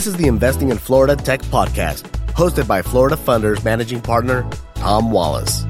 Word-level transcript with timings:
This 0.00 0.06
is 0.06 0.16
the 0.16 0.28
Investing 0.28 0.70
in 0.70 0.78
Florida 0.78 1.14
Tech 1.14 1.42
Podcast, 1.42 2.08
hosted 2.28 2.66
by 2.66 2.80
Florida 2.80 3.16
Funders 3.16 3.62
Managing 3.62 4.00
Partner 4.00 4.48
Tom 4.74 5.12
Wallace. 5.12 5.66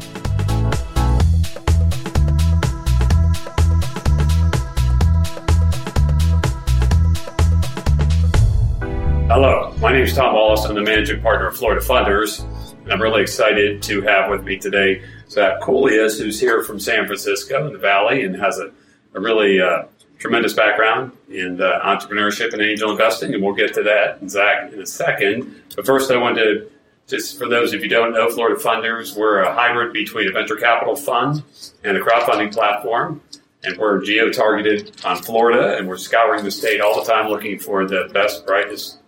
Hello, 9.26 9.74
my 9.80 9.92
name 9.92 10.04
is 10.04 10.14
Tom 10.14 10.34
Wallace. 10.34 10.64
I'm 10.64 10.76
the 10.76 10.82
managing 10.82 11.20
partner 11.22 11.48
of 11.48 11.56
Florida 11.56 11.84
Funders, 11.84 12.44
and 12.84 12.92
I'm 12.92 13.02
really 13.02 13.22
excited 13.22 13.82
to 13.82 14.00
have 14.02 14.30
with 14.30 14.44
me 14.44 14.58
today 14.58 15.02
Zach 15.28 15.60
Coolidge, 15.60 16.18
who's 16.18 16.38
here 16.38 16.62
from 16.62 16.78
San 16.78 17.06
Francisco 17.06 17.66
in 17.66 17.72
the 17.72 17.80
Valley 17.80 18.22
and 18.22 18.36
has 18.36 18.60
a, 18.60 18.70
a 19.12 19.20
really 19.20 19.60
uh, 19.60 19.86
tremendous 20.20 20.52
background 20.52 21.10
in 21.28 21.56
entrepreneurship 21.56 22.52
and 22.52 22.62
angel 22.62 22.92
investing, 22.92 23.34
and 23.34 23.42
we'll 23.42 23.54
get 23.54 23.74
to 23.74 23.82
that, 23.82 24.20
Zach, 24.30 24.72
in 24.72 24.80
a 24.80 24.86
second. 24.86 25.60
But 25.74 25.86
first, 25.86 26.10
I 26.12 26.16
wanted 26.16 26.44
to 26.44 26.70
just 27.10 27.38
for 27.38 27.48
those 27.48 27.74
of 27.74 27.82
you 27.82 27.88
don't 27.88 28.12
know, 28.12 28.30
Florida 28.30 28.58
Funders, 28.62 29.16
we're 29.16 29.40
a 29.40 29.52
hybrid 29.52 29.92
between 29.92 30.28
a 30.28 30.32
venture 30.32 30.54
capital 30.54 30.94
fund 30.94 31.42
and 31.82 31.96
a 31.96 32.00
crowdfunding 32.00 32.52
platform. 32.54 33.20
And 33.62 33.76
we're 33.76 34.00
geo 34.00 34.30
targeted 34.30 35.04
on 35.04 35.16
Florida, 35.16 35.76
and 35.76 35.86
we're 35.86 35.98
scouring 35.98 36.44
the 36.44 36.50
state 36.50 36.80
all 36.80 37.04
the 37.04 37.12
time 37.12 37.28
looking 37.28 37.58
for 37.58 37.86
the 37.86 38.08
best, 38.14 38.46
brightest 38.46 39.00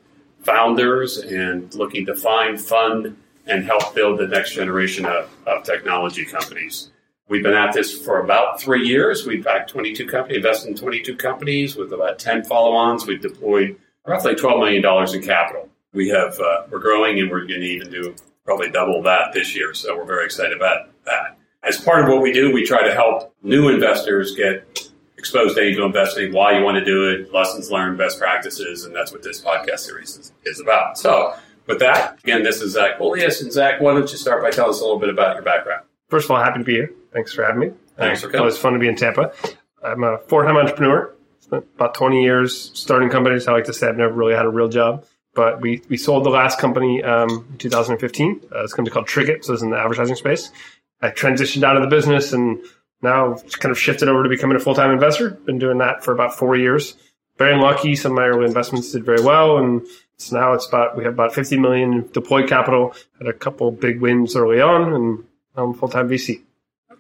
founders 0.43 1.19
and 1.19 1.75
looking 1.75 2.05
to 2.07 2.15
find, 2.15 2.61
fund, 2.61 3.17
and 3.47 3.65
help 3.65 3.95
build 3.95 4.19
the 4.19 4.27
next 4.27 4.53
generation 4.53 5.07
of, 5.07 5.31
of 5.47 5.63
technology 5.63 6.27
companies. 6.27 6.91
We've 7.33 7.43
been 7.43 7.55
at 7.55 7.73
this 7.73 7.99
for 7.99 8.21
about 8.21 8.61
three 8.61 8.87
years. 8.87 9.27
We've 9.27 9.43
backed 9.43 9.71
22 9.71 10.07
companies, 10.07 10.37
invested 10.37 10.69
in 10.69 10.75
22 10.77 11.17
companies 11.17 11.77
with 11.77 11.91
about 11.91 12.19
10 12.19 12.45
follow-ons. 12.45 13.07
We've 13.07 13.23
deployed 13.23 13.79
roughly 14.07 14.35
$12 14.35 14.59
million 14.59 15.15
in 15.15 15.23
capital. 15.23 15.71
We 15.95 16.11
have, 16.11 16.39
uh, 16.39 16.65
we're 16.71 16.81
growing 16.81 17.19
and 17.21 17.31
we're 17.31 17.47
going 17.47 17.63
to 17.63 17.67
even 17.67 17.91
do 17.91 18.15
probably 18.45 18.71
double 18.71 19.03
that 19.05 19.33
this 19.33 19.57
year. 19.57 19.73
So 19.73 19.97
we're 19.97 20.05
very 20.05 20.27
excited 20.27 20.55
about 20.55 20.91
that. 21.07 21.39
As 21.63 21.81
part 21.81 22.05
of 22.05 22.11
what 22.11 22.21
we 22.21 22.35
do, 22.35 22.53
we 22.53 22.67
try 22.67 22.87
to 22.87 22.93
help 22.93 23.35
new 23.43 23.71
investors 23.71 24.37
get 24.37 24.91
exposed 25.17 25.57
to 25.57 25.63
angel 25.63 25.87
investing, 25.87 26.35
why 26.35 26.59
you 26.59 26.63
want 26.63 26.77
to 26.77 26.85
do 26.85 27.09
it, 27.09 27.33
lessons 27.33 27.71
learned, 27.71 27.97
best 27.97 28.19
practices, 28.19 28.85
and 28.85 28.95
that's 28.95 29.11
what 29.11 29.23
this 29.23 29.41
podcast 29.41 29.79
series 29.79 30.19
is, 30.19 30.33
is 30.45 30.61
about. 30.61 30.99
So, 30.99 31.33
with 31.67 31.79
that, 31.79 32.19
again, 32.23 32.43
this 32.43 32.61
is 32.61 32.75
Zach 32.75 32.99
Coolidge. 32.99 33.41
And 33.41 33.51
Zach, 33.51 33.81
why 33.81 33.95
don't 33.95 34.11
you 34.13 34.19
start 34.19 34.43
by 34.43 34.51
telling 34.51 34.73
us 34.73 34.81
a 34.81 34.85
little 34.85 35.01
bit 35.01 35.09
about 35.09 35.37
your 35.37 35.45
background? 35.45 35.85
First 36.11 36.27
of 36.27 36.33
all, 36.33 36.43
happy 36.43 36.59
to 36.59 36.65
be 36.65 36.73
here. 36.75 36.93
Thanks 37.13 37.33
for 37.33 37.45
having 37.45 37.61
me. 37.61 37.71
Thanks 37.97 38.21
for 38.23 38.29
It 38.29 38.33
coming. 38.33 38.47
was 38.47 38.59
fun 38.59 38.73
to 38.73 38.79
be 38.79 38.89
in 38.89 38.97
Tampa. 38.97 39.33
I'm 39.83 40.03
a 40.05 40.19
four-time 40.29 40.57
entrepreneur. 40.57 41.15
Spent 41.41 41.65
about 41.75 41.95
20 41.95 42.23
years 42.23 42.71
starting 42.75 43.11
companies. 43.11 43.47
I 43.49 43.53
like 43.53 43.65
to 43.65 43.73
say 43.73 43.89
I've 43.89 43.97
never 43.97 44.15
really 44.15 44.35
had 44.35 44.47
a 44.47 44.51
real 44.51 44.69
job. 44.69 45.05
But 45.35 45.61
we, 45.61 45.83
we 45.89 45.97
sold 45.97 46.25
the 46.25 46.31
last 46.31 46.59
company 46.59 47.03
um, 47.03 47.47
in 47.53 47.59
2015. 47.59 48.41
Uh, 48.55 48.63
it's 48.65 48.73
a 48.73 48.77
company 48.77 48.93
called 48.93 49.07
Triggit, 49.09 49.45
so 49.45 49.55
it's 49.55 49.63
in 49.63 49.71
the 49.71 49.79
advertising 49.79 50.17
space. 50.17 50.51
I 51.01 51.09
transitioned 51.11 51.65
out 51.65 51.77
of 51.77 51.83
the 51.83 51.89
business 51.89 52.33
and 52.33 52.63
now 53.03 53.37
kind 53.59 53.71
of 53.73 53.79
shifted 53.79 54.09
over 54.09 54.23
to 54.23 54.29
becoming 54.29 54.57
a 54.57 54.61
full-time 54.61 54.91
investor. 54.91 55.31
Been 55.31 55.59
doing 55.59 55.79
that 55.79 56.05
for 56.05 56.13
about 56.13 56.37
four 56.39 56.55
years. 56.57 56.95
Very 57.39 57.57
lucky. 57.57 57.97
Some 57.97 58.13
of 58.13 58.17
my 58.17 58.27
early 58.27 58.45
investments 58.47 58.93
did 58.93 59.05
very 59.05 59.23
well, 59.23 59.57
and 59.57 59.87
so 60.19 60.39
now 60.39 60.53
it's 60.53 60.67
about 60.69 60.97
we 60.97 61.05
have 61.05 61.15
about 61.15 61.35
50 61.35 61.59
million 61.59 62.09
deployed 62.13 62.47
capital. 62.49 62.95
Had 63.19 63.27
a 63.27 63.33
couple 63.33 63.71
big 63.73 64.01
wins 64.01 64.37
early 64.37 64.61
on, 64.61 64.93
and 64.93 65.25
I'm 65.57 65.73
full-time 65.75 66.09
VC. 66.09 66.43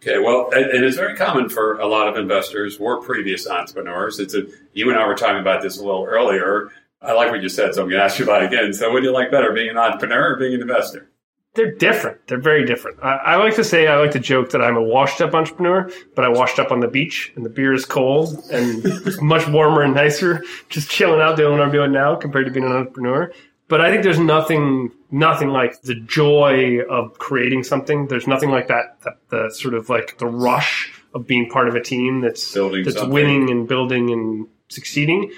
Okay, 0.03 0.19
well, 0.19 0.51
and, 0.53 0.85
it's 0.85 0.97
very 0.97 1.17
common 1.17 1.49
for 1.49 1.79
a 1.79 1.87
lot 1.87 2.09
of 2.09 2.17
investors 2.17 2.77
or 2.79 3.01
previous 3.01 3.47
entrepreneurs. 3.47 4.19
It's 4.19 4.35
a, 4.35 4.47
you 4.73 4.91
and 4.91 4.99
I 4.99 5.07
were 5.07 5.15
talking 5.15 5.41
about 5.41 5.63
this 5.63 5.79
a 5.79 5.85
little 5.85 6.05
earlier. 6.05 6.71
I 7.01 7.13
like 7.13 7.31
what 7.31 7.41
you 7.41 7.49
said, 7.49 7.75
so 7.75 7.83
I'm 7.83 7.89
going 7.89 8.01
to 8.01 8.05
ask 8.05 8.19
you 8.19 8.25
about 8.25 8.43
it 8.43 8.53
again. 8.53 8.73
So, 8.73 8.91
what 8.91 9.01
do 9.01 9.07
you 9.07 9.13
like 9.13 9.31
better, 9.31 9.53
being 9.53 9.71
an 9.71 9.79
entrepreneur 9.79 10.35
or 10.35 10.37
being 10.37 10.55
an 10.55 10.61
investor? 10.61 11.09
They're 11.55 11.75
different. 11.75 12.27
They're 12.27 12.41
very 12.41 12.65
different. 12.65 12.99
I, 13.03 13.17
I 13.17 13.37
like 13.37 13.55
to 13.57 13.65
say, 13.65 13.87
I 13.87 13.97
like 13.99 14.13
to 14.13 14.21
joke 14.21 14.51
that 14.51 14.63
I'm 14.63 14.77
a 14.77 14.83
washed 14.83 15.21
up 15.21 15.35
entrepreneur, 15.35 15.91
but 16.17 16.25
I 16.25 16.29
washed 16.31 16.59
up 16.59 16.73
on 16.73 16.81
the 16.81 16.89
beach 16.89 17.33
and 17.37 17.45
the 17.45 17.51
beer 17.51 17.73
is 17.75 17.85
cold 17.85 18.43
and 18.51 18.85
it's 18.85 19.21
much 19.23 19.47
warmer 19.49 19.83
and 19.83 19.95
nicer, 19.95 20.43
just 20.71 20.91
chilling 20.91 21.21
out 21.21 21.37
doing 21.37 21.53
what 21.53 21.61
I'm 21.61 21.71
doing 21.71 21.93
now 21.93 22.17
compared 22.17 22.47
to 22.47 22.51
being 22.51 22.65
an 22.65 22.73
entrepreneur. 22.73 23.33
But 23.69 23.83
I 23.83 23.91
think 23.91 24.03
there's 24.03 24.19
nothing, 24.19 24.93
nothing 25.13 25.49
like 25.49 25.83
the 25.83 25.95
joy 25.95 26.81
of 26.91 27.19
creating 27.19 27.63
something. 27.63 28.09
There's 28.09 28.27
nothing 28.27 28.51
like 28.51 28.69
that, 28.69 29.01
that 29.03 29.19
the 29.29 29.51
sort 29.51 29.75
of 29.75 29.89
like 29.89 30.19
the 30.19 30.27
rush 30.27 30.93
of 31.15 31.27
being 31.27 31.49
part 31.51 31.69
of 31.69 31.75
a 31.75 31.83
team 31.83 32.23
that's, 32.23 32.53
Building 32.53 32.85
that's 32.85 32.97
something. 32.97 33.13
winning 33.13 33.51
and 33.51 33.69
building 33.69 34.11
and 34.11 34.49
succeeding. 34.69 35.31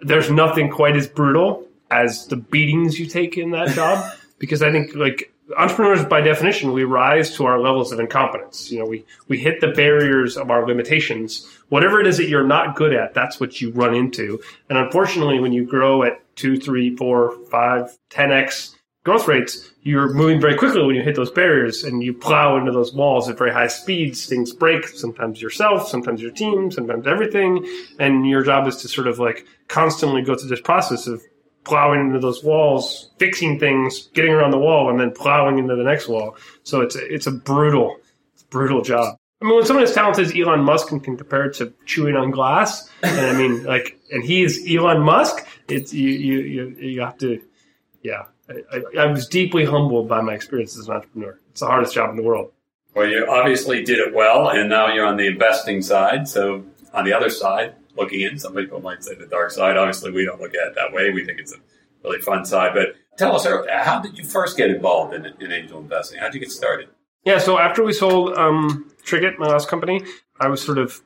There's 0.00 0.30
nothing 0.30 0.70
quite 0.70 0.96
as 0.96 1.06
brutal 1.06 1.66
as 1.90 2.26
the 2.26 2.36
beatings 2.36 2.98
you 2.98 3.06
take 3.06 3.36
in 3.36 3.50
that 3.50 3.68
job 3.68 4.10
because 4.38 4.62
I 4.62 4.72
think 4.72 4.94
like 4.94 5.32
entrepreneurs 5.56 6.04
by 6.04 6.20
definition 6.20 6.72
we 6.72 6.84
rise 6.84 7.34
to 7.36 7.44
our 7.44 7.58
levels 7.58 7.90
of 7.90 7.98
incompetence 7.98 8.70
you 8.70 8.78
know 8.78 8.84
we 8.84 9.04
we 9.26 9.36
hit 9.36 9.60
the 9.60 9.66
barriers 9.68 10.36
of 10.36 10.48
our 10.48 10.64
limitations 10.64 11.48
whatever 11.70 12.00
it 12.00 12.06
is 12.06 12.18
that 12.18 12.28
you're 12.28 12.46
not 12.46 12.76
good 12.76 12.94
at 12.94 13.14
that's 13.14 13.40
what 13.40 13.60
you 13.60 13.72
run 13.72 13.92
into 13.92 14.40
and 14.68 14.78
unfortunately 14.78 15.40
when 15.40 15.52
you 15.52 15.64
grow 15.64 16.04
at 16.04 16.22
two 16.36 16.56
three 16.56 16.94
four 16.94 17.32
five 17.46 17.98
10x 18.10 18.76
growth 19.04 19.26
rates 19.26 19.70
you're 19.82 20.12
moving 20.12 20.40
very 20.40 20.56
quickly 20.56 20.84
when 20.84 20.94
you 20.94 21.02
hit 21.02 21.16
those 21.16 21.30
barriers 21.30 21.84
and 21.84 22.02
you 22.02 22.12
plow 22.12 22.56
into 22.56 22.70
those 22.70 22.92
walls 22.92 23.28
at 23.28 23.38
very 23.38 23.52
high 23.52 23.66
speeds 23.66 24.26
things 24.26 24.52
break 24.52 24.86
sometimes 24.88 25.40
yourself 25.40 25.88
sometimes 25.88 26.20
your 26.20 26.30
team 26.30 26.70
sometimes 26.70 27.06
everything 27.06 27.66
and 27.98 28.28
your 28.28 28.42
job 28.42 28.66
is 28.66 28.76
to 28.76 28.88
sort 28.88 29.06
of 29.06 29.18
like 29.18 29.46
constantly 29.68 30.22
go 30.22 30.34
through 30.34 30.48
this 30.48 30.60
process 30.60 31.06
of 31.06 31.22
plowing 31.64 32.00
into 32.00 32.18
those 32.18 32.42
walls, 32.42 33.10
fixing 33.18 33.58
things, 33.58 34.08
getting 34.14 34.32
around 34.32 34.50
the 34.50 34.58
wall, 34.58 34.90
and 34.90 34.98
then 34.98 35.10
plowing 35.12 35.58
into 35.58 35.76
the 35.76 35.82
next 35.82 36.08
wall. 36.08 36.36
So 36.62 36.80
it's 36.80 36.96
a, 36.96 37.14
it's 37.14 37.26
a 37.26 37.30
brutal, 37.30 37.96
brutal 38.50 38.82
job. 38.82 39.16
I 39.42 39.46
mean, 39.46 39.56
when 39.56 39.64
someone 39.64 39.84
as 39.84 39.94
talented 39.94 40.26
as 40.26 40.36
Elon 40.36 40.60
Musk 40.60 40.90
and 40.90 41.02
can 41.02 41.16
compare 41.16 41.46
it 41.46 41.54
to 41.54 41.72
chewing 41.86 42.14
on 42.14 42.30
glass, 42.30 42.90
and 43.02 43.20
I 43.20 43.32
mean, 43.36 43.64
like, 43.64 43.98
and 44.10 44.22
he's 44.22 44.70
Elon 44.70 45.00
Musk, 45.00 45.46
it's 45.68 45.94
you 45.94 46.10
you 46.10 46.40
you, 46.40 46.76
you 46.78 47.00
have 47.00 47.16
to, 47.18 47.40
yeah. 48.02 48.24
I, 48.50 48.76
I, 48.76 49.02
I 49.04 49.06
was 49.06 49.28
deeply 49.28 49.64
humbled 49.64 50.08
by 50.08 50.20
my 50.20 50.34
experience 50.34 50.76
as 50.78 50.88
an 50.88 50.94
entrepreneur. 50.94 51.38
It's 51.50 51.60
the 51.60 51.66
hardest 51.66 51.94
job 51.94 52.10
in 52.10 52.16
the 52.16 52.22
world. 52.22 52.52
Well, 52.94 53.06
you 53.06 53.26
obviously 53.30 53.84
did 53.84 53.98
it 53.98 54.12
well, 54.12 54.48
and 54.48 54.68
now 54.68 54.92
you're 54.92 55.06
on 55.06 55.16
the 55.16 55.26
investing 55.26 55.80
side. 55.80 56.28
So, 56.28 56.64
on 56.92 57.04
the 57.04 57.12
other 57.12 57.30
side, 57.30 57.74
looking 57.96 58.22
in, 58.22 58.38
some 58.38 58.54
people 58.54 58.80
might 58.80 59.04
say 59.04 59.14
the 59.14 59.26
dark 59.26 59.52
side. 59.52 59.76
Obviously, 59.76 60.10
we 60.10 60.24
don't 60.24 60.40
look 60.40 60.54
at 60.54 60.68
it 60.68 60.74
that 60.74 60.92
way. 60.92 61.10
We 61.10 61.24
think 61.24 61.38
it's 61.38 61.54
a 61.54 61.58
really 62.02 62.20
fun 62.20 62.44
side. 62.44 62.72
But 62.74 62.96
tell 63.16 63.36
us, 63.36 63.46
how 63.70 64.00
did 64.00 64.18
you 64.18 64.24
first 64.24 64.56
get 64.56 64.70
involved 64.70 65.14
in, 65.14 65.26
in 65.40 65.52
angel 65.52 65.78
investing? 65.78 66.18
How 66.18 66.26
did 66.26 66.34
you 66.34 66.40
get 66.40 66.50
started? 66.50 66.88
Yeah, 67.24 67.38
so 67.38 67.58
after 67.58 67.84
we 67.84 67.92
sold 67.92 68.36
um, 68.36 68.90
Triggit, 69.04 69.38
my 69.38 69.46
last 69.46 69.68
company, 69.68 70.02
I 70.40 70.48
was 70.48 70.62
sort 70.62 70.78
of, 70.78 71.00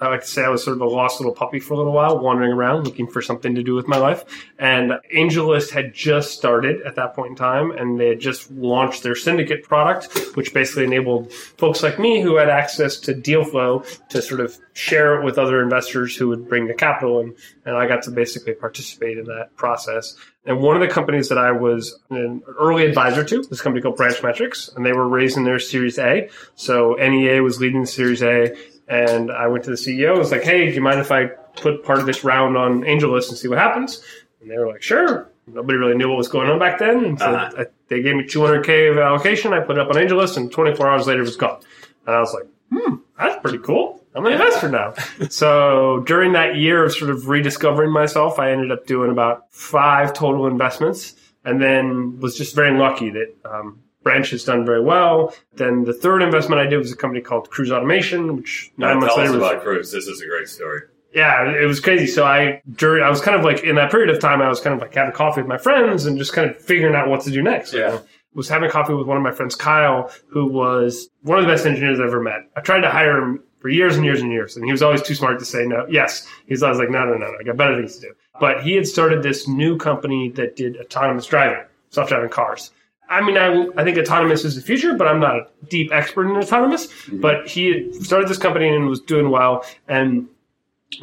I 0.00 0.08
like 0.08 0.20
to 0.20 0.26
say 0.26 0.44
I 0.44 0.48
was 0.48 0.62
sort 0.62 0.76
of 0.76 0.80
a 0.80 0.86
lost 0.86 1.18
little 1.18 1.34
puppy 1.34 1.58
for 1.58 1.74
a 1.74 1.76
little 1.76 1.92
while, 1.92 2.18
wandering 2.18 2.52
around 2.52 2.84
looking 2.84 3.08
for 3.08 3.20
something 3.20 3.54
to 3.56 3.62
do 3.64 3.74
with 3.74 3.88
my 3.88 3.96
life. 3.96 4.24
And 4.58 4.92
AngelList 5.14 5.70
had 5.70 5.92
just 5.92 6.32
started 6.32 6.82
at 6.82 6.94
that 6.96 7.14
point 7.14 7.30
in 7.30 7.36
time, 7.36 7.72
and 7.72 7.98
they 7.98 8.08
had 8.08 8.20
just 8.20 8.50
launched 8.52 9.02
their 9.02 9.16
syndicate 9.16 9.64
product, 9.64 10.16
which 10.34 10.54
basically 10.54 10.84
enabled 10.84 11.32
folks 11.32 11.82
like 11.82 11.98
me 11.98 12.20
who 12.20 12.36
had 12.36 12.48
access 12.48 12.96
to 13.00 13.14
deal 13.14 13.44
flow 13.44 13.82
to 14.10 14.22
sort 14.22 14.40
of 14.40 14.56
share 14.72 15.20
it 15.20 15.24
with 15.24 15.36
other 15.36 15.60
investors 15.60 16.14
who 16.14 16.28
would 16.28 16.48
bring 16.48 16.68
the 16.68 16.74
capital. 16.74 17.20
And, 17.20 17.34
and 17.64 17.76
I 17.76 17.88
got 17.88 18.02
to 18.04 18.12
basically 18.12 18.54
participate 18.54 19.18
in 19.18 19.24
that 19.24 19.56
process. 19.56 20.16
And 20.44 20.60
one 20.60 20.76
of 20.76 20.80
the 20.80 20.88
companies 20.88 21.28
that 21.28 21.38
I 21.38 21.50
was 21.50 21.98
an 22.08 22.42
early 22.58 22.86
advisor 22.86 23.24
to 23.24 23.38
was 23.50 23.60
a 23.60 23.62
company 23.62 23.82
called 23.82 23.96
Branch 23.96 24.22
Metrics, 24.22 24.70
and 24.74 24.86
they 24.86 24.92
were 24.92 25.08
raising 25.08 25.44
their 25.44 25.58
Series 25.58 25.98
A. 25.98 26.30
So 26.54 26.94
NEA 26.94 27.42
was 27.42 27.60
leading 27.60 27.82
the 27.82 27.86
Series 27.86 28.22
A, 28.22 28.56
and 28.88 29.30
I 29.30 29.46
went 29.48 29.64
to 29.64 29.70
the 29.70 29.76
CEO. 29.76 30.14
I 30.14 30.18
was 30.18 30.30
like, 30.32 30.42
"Hey, 30.42 30.66
do 30.68 30.72
you 30.74 30.80
mind 30.80 31.00
if 31.00 31.10
I 31.12 31.26
put 31.60 31.84
part 31.84 31.98
of 31.98 32.06
this 32.06 32.24
round 32.24 32.56
on 32.56 32.82
AngelList 32.82 33.28
and 33.28 33.38
see 33.38 33.48
what 33.48 33.58
happens?" 33.58 34.02
And 34.40 34.50
they 34.50 34.58
were 34.58 34.66
like, 34.68 34.82
"Sure." 34.82 35.28
Nobody 35.46 35.78
really 35.78 35.94
knew 35.96 36.08
what 36.08 36.18
was 36.18 36.28
going 36.28 36.50
on 36.50 36.58
back 36.58 36.78
then, 36.78 37.04
and 37.06 37.18
so 37.18 37.24
Uh-huh. 37.24 37.62
I, 37.62 37.66
they 37.88 38.02
gave 38.02 38.14
me 38.16 38.24
200k 38.24 38.90
of 38.90 38.98
allocation. 38.98 39.54
I 39.54 39.60
put 39.60 39.78
it 39.78 39.80
up 39.80 39.88
on 39.88 39.94
AngelList, 39.96 40.36
and 40.36 40.52
24 40.52 40.86
hours 40.88 41.06
later, 41.06 41.20
it 41.20 41.24
was 41.24 41.36
gone. 41.36 41.60
And 42.06 42.14
I 42.16 42.20
was 42.20 42.34
like, 42.34 42.44
"Hmm, 42.70 42.96
that's 43.18 43.40
pretty 43.40 43.58
cool." 43.58 44.04
I'm 44.14 44.26
an 44.26 44.32
investor 44.32 44.68
now. 44.68 44.94
so 45.30 46.00
during 46.06 46.32
that 46.32 46.56
year 46.56 46.84
of 46.84 46.92
sort 46.92 47.10
of 47.10 47.28
rediscovering 47.28 47.90
myself, 47.92 48.38
I 48.38 48.50
ended 48.50 48.72
up 48.72 48.86
doing 48.86 49.10
about 49.10 49.44
five 49.52 50.12
total 50.12 50.46
investments 50.46 51.14
and 51.44 51.62
then 51.62 52.18
was 52.20 52.36
just 52.36 52.54
very 52.56 52.76
lucky 52.76 53.10
that 53.10 53.34
um, 53.44 53.78
Branch 54.02 54.30
has 54.30 54.44
done 54.44 54.64
very 54.64 54.80
well. 54.82 55.34
Then 55.54 55.84
the 55.84 55.92
third 55.92 56.22
investment 56.22 56.60
I 56.60 56.66
did 56.66 56.78
was 56.78 56.92
a 56.92 56.96
company 56.96 57.20
called 57.20 57.50
Cruise 57.50 57.70
Automation, 57.72 58.36
which 58.36 58.70
nine 58.76 58.94
Now, 58.94 59.00
months 59.00 59.14
tell 59.14 59.24
us 59.24 59.30
later 59.30 59.38
was 59.40 59.50
about 59.50 59.62
Cruise. 59.62 59.92
This 59.92 60.06
is 60.06 60.20
a 60.22 60.26
great 60.26 60.48
story. 60.48 60.82
yeah, 61.14 61.50
it 61.50 61.66
was 61.66 61.80
crazy. 61.80 62.06
So 62.06 62.24
I 62.24 62.62
during 62.74 63.02
I 63.02 63.10
was 63.10 63.20
kind 63.20 63.36
of 63.36 63.44
like 63.44 63.64
in 63.64 63.74
that 63.76 63.90
period 63.90 64.10
of 64.10 64.20
time, 64.20 64.40
I 64.40 64.48
was 64.48 64.60
kind 64.60 64.74
of 64.74 64.80
like 64.80 64.94
having 64.94 65.12
coffee 65.12 65.40
with 65.42 65.48
my 65.48 65.58
friends 65.58 66.06
and 66.06 66.16
just 66.18 66.32
kind 66.32 66.48
of 66.50 66.56
figuring 66.56 66.94
out 66.94 67.08
what 67.08 67.22
to 67.22 67.30
do 67.30 67.42
next. 67.42 67.72
Yeah. 67.74 67.96
I 67.96 68.00
was 68.34 68.48
having 68.48 68.70
coffee 68.70 68.94
with 68.94 69.06
one 69.06 69.16
of 69.16 69.22
my 69.22 69.32
friends, 69.32 69.54
Kyle, 69.56 70.12
who 70.28 70.46
was 70.46 71.08
one 71.22 71.38
of 71.38 71.44
the 71.44 71.50
best 71.50 71.66
engineers 71.66 71.98
I've 71.98 72.06
ever 72.06 72.20
met. 72.22 72.40
I 72.56 72.60
tried 72.60 72.82
to 72.82 72.90
hire 72.90 73.18
him 73.18 73.42
for 73.58 73.68
years 73.68 73.96
and 73.96 74.04
years 74.04 74.20
and 74.20 74.30
years, 74.30 74.54
and 74.54 74.64
he 74.64 74.70
was 74.70 74.82
always 74.82 75.02
too 75.02 75.14
smart 75.16 75.38
to 75.40 75.44
say 75.44 75.64
no. 75.66 75.86
Yes, 75.90 76.24
he's 76.46 76.62
always 76.62 76.78
like, 76.78 76.90
no, 76.90 77.04
no, 77.04 77.14
no, 77.14 77.26
no. 77.26 77.34
I 77.40 77.42
got 77.42 77.56
better 77.56 77.74
things 77.76 77.96
to 77.96 78.02
do. 78.02 78.14
but 78.38 78.62
he 78.62 78.74
had 78.74 78.86
started 78.86 79.22
this 79.24 79.48
new 79.48 79.76
company 79.76 80.28
that 80.36 80.54
did 80.54 80.76
autonomous 80.76 81.26
driving, 81.26 81.64
self-driving 81.90 82.28
cars. 82.30 82.70
I 83.08 83.22
mean, 83.22 83.38
I, 83.38 83.66
I 83.76 83.84
think 83.84 83.98
autonomous 83.98 84.44
is 84.44 84.54
the 84.54 84.60
future, 84.60 84.94
but 84.94 85.06
I'm 85.06 85.20
not 85.20 85.36
a 85.36 85.46
deep 85.68 85.90
expert 85.92 86.28
in 86.28 86.36
autonomous. 86.36 86.86
Mm-hmm. 86.86 87.20
But 87.20 87.48
he 87.48 87.68
had 87.68 87.94
started 88.04 88.28
this 88.28 88.38
company 88.38 88.68
and 88.68 88.86
was 88.86 89.00
doing 89.00 89.30
well. 89.30 89.64
And 89.86 90.28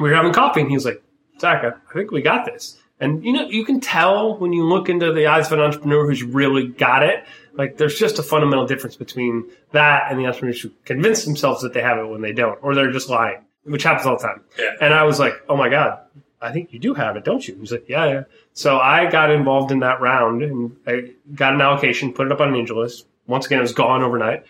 we 0.00 0.08
were 0.08 0.14
having 0.14 0.32
coffee, 0.32 0.60
and 0.60 0.70
he 0.70 0.76
was 0.76 0.84
like, 0.84 1.02
Zach, 1.40 1.64
I 1.64 1.92
think 1.92 2.10
we 2.10 2.22
got 2.22 2.46
this. 2.46 2.78
And 2.98 3.24
you 3.24 3.32
know, 3.32 3.46
you 3.48 3.64
can 3.64 3.80
tell 3.80 4.38
when 4.38 4.52
you 4.52 4.64
look 4.64 4.88
into 4.88 5.12
the 5.12 5.26
eyes 5.26 5.46
of 5.46 5.52
an 5.54 5.60
entrepreneur 5.60 6.06
who's 6.06 6.22
really 6.22 6.66
got 6.66 7.02
it. 7.02 7.24
Like, 7.52 7.78
there's 7.78 7.98
just 7.98 8.18
a 8.18 8.22
fundamental 8.22 8.66
difference 8.66 8.96
between 8.96 9.50
that 9.72 10.10
and 10.10 10.18
the 10.18 10.26
entrepreneurs 10.26 10.60
who 10.60 10.70
convince 10.84 11.24
themselves 11.24 11.62
that 11.62 11.72
they 11.72 11.80
have 11.80 11.98
it 11.98 12.06
when 12.06 12.20
they 12.20 12.32
don't, 12.32 12.58
or 12.62 12.74
they're 12.74 12.92
just 12.92 13.08
lying, 13.08 13.44
which 13.64 13.82
happens 13.82 14.06
all 14.06 14.16
the 14.18 14.22
time. 14.22 14.42
Yeah. 14.58 14.72
And 14.80 14.92
I 14.92 15.04
was 15.04 15.18
like, 15.18 15.34
oh 15.48 15.56
my 15.56 15.70
God, 15.70 15.98
I 16.40 16.52
think 16.52 16.72
you 16.72 16.78
do 16.78 16.94
have 16.94 17.16
it, 17.16 17.24
don't 17.24 17.46
you? 17.46 17.56
He's 17.58 17.72
like, 17.72 17.88
yeah, 17.88 18.06
yeah. 18.06 18.22
So 18.52 18.78
I 18.78 19.10
got 19.10 19.30
involved 19.30 19.72
in 19.72 19.80
that 19.80 20.00
round 20.00 20.42
and 20.42 20.76
I 20.86 21.12
got 21.34 21.54
an 21.54 21.60
allocation, 21.60 22.12
put 22.12 22.26
it 22.26 22.32
up 22.32 22.40
on 22.40 22.48
an 22.48 22.56
angel 22.56 22.80
list. 22.80 23.06
Once 23.26 23.46
again, 23.46 23.58
it 23.58 23.62
was 23.62 23.72
gone 23.72 24.02
overnight. 24.02 24.44